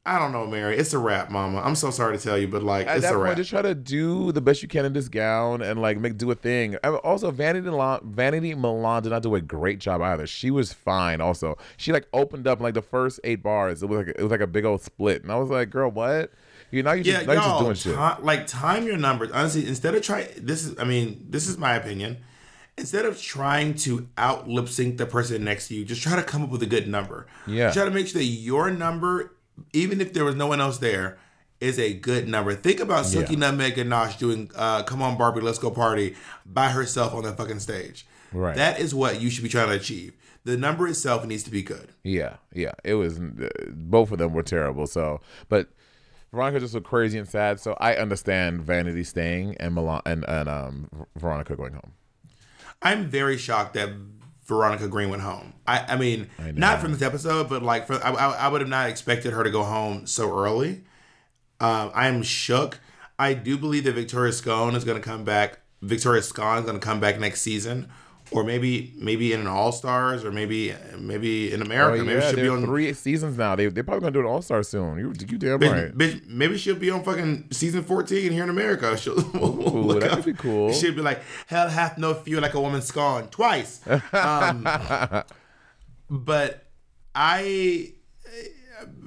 [0.06, 0.76] I don't know, Mary.
[0.78, 1.60] It's a wrap, Mama.
[1.60, 3.36] I'm so sorry to tell you, but like, at it's that a point, wrap.
[3.36, 6.30] just try to do the best you can in this gown and like make do
[6.30, 6.76] a thing.
[6.84, 10.26] I- Also, Vanity Milan, Vanity Milan did not do a great job either.
[10.26, 11.20] She was fine.
[11.20, 13.82] Also, she like opened up like the first eight bars.
[13.82, 15.90] It was like it was like a big old split, and I was like, girl,
[15.90, 16.30] what?
[16.70, 18.24] You now you yeah, just, now you're just y'all, doing shit.
[18.24, 19.30] like time your numbers.
[19.32, 22.18] Honestly, instead of trying, this is, I mean, this is my opinion.
[22.78, 26.22] Instead of trying to out lip sync the person next to you, just try to
[26.22, 27.26] come up with a good number.
[27.46, 27.70] Yeah.
[27.72, 29.32] Try to make sure that your number,
[29.72, 31.18] even if there was no one else there,
[31.60, 32.54] is a good number.
[32.54, 33.38] Think about Silky Yeah.
[33.40, 36.14] Nutmeg Ganache doing uh, "Come On Barbie, Let's Go Party"
[36.44, 38.06] by herself on that fucking stage.
[38.32, 38.56] Right.
[38.56, 40.14] That is what you should be trying to achieve.
[40.44, 41.88] The number itself needs to be good.
[42.04, 42.72] Yeah, yeah.
[42.84, 44.86] It was uh, both of them were terrible.
[44.86, 45.68] So, but
[46.32, 47.58] Veronica just looked crazy and sad.
[47.58, 51.92] So I understand Vanity staying and Milan and and um Veronica going home.
[52.82, 53.88] I'm very shocked that
[54.46, 55.54] Veronica Green went home.
[55.66, 58.70] I, I mean, not from this episode, but like, for, I, I, I would have
[58.70, 60.84] not expected her to go home so early.
[61.60, 62.80] Um, I am shook.
[63.18, 65.60] I do believe that Victoria Scone is going to come back.
[65.82, 67.88] Victoria Scone is going to come back next season,
[68.32, 72.02] or maybe maybe in an All Stars, or maybe maybe in America.
[72.02, 73.54] Oh, maybe yeah, she'll be on three seasons now.
[73.54, 74.98] They they're probably gonna do an All Star soon.
[74.98, 75.96] You you damn Bitch, right.
[75.96, 78.96] bitch, maybe she'll be on fucking season 14 here in America.
[78.98, 79.20] She'll Ooh,
[79.86, 80.16] look that up.
[80.24, 80.72] could be cool.
[80.72, 83.80] She'll be like, hell hath no fear like a woman scorned twice.
[84.12, 84.66] Um,
[86.10, 86.64] but
[87.14, 87.92] I,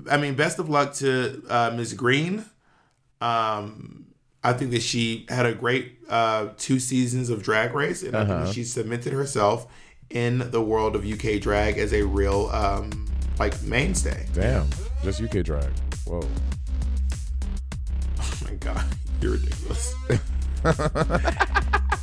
[0.09, 1.93] I mean, best of luck to uh, Ms.
[1.93, 2.45] Green.
[3.21, 4.05] Um,
[4.43, 8.21] I think that she had a great uh, two seasons of Drag Race, and I
[8.25, 8.51] think Uh-huh.
[8.53, 9.67] she cemented herself
[10.09, 13.05] in the world of UK drag as a real um,
[13.37, 14.25] like mainstay.
[14.33, 14.67] Damn,
[15.03, 15.69] just UK drag.
[16.05, 16.21] Whoa.
[18.19, 18.83] Oh my god,
[19.21, 19.93] you're ridiculous.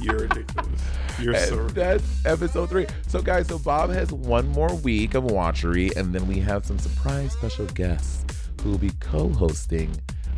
[0.00, 0.82] you're ridiculous.
[1.18, 2.86] You're And so that's episode three.
[3.08, 6.78] So, guys, so Bob has one more week of Watchery, and then we have some
[6.78, 8.24] surprise special guests
[8.62, 9.90] who will be co-hosting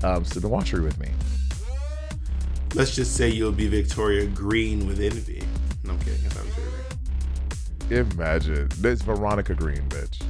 [0.04, 1.08] um, Student Watchery with me.
[2.74, 5.42] Let's just say you'll be Victoria Green with envy.
[5.84, 6.20] No, I'm kidding.
[6.26, 6.70] I thought Victoria
[7.88, 8.10] Green.
[8.12, 8.68] Imagine.
[8.78, 10.22] this Veronica Green, bitch.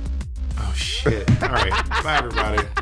[0.58, 1.28] Oh, shit.
[1.42, 1.72] All right.
[2.02, 2.62] Bye, everybody.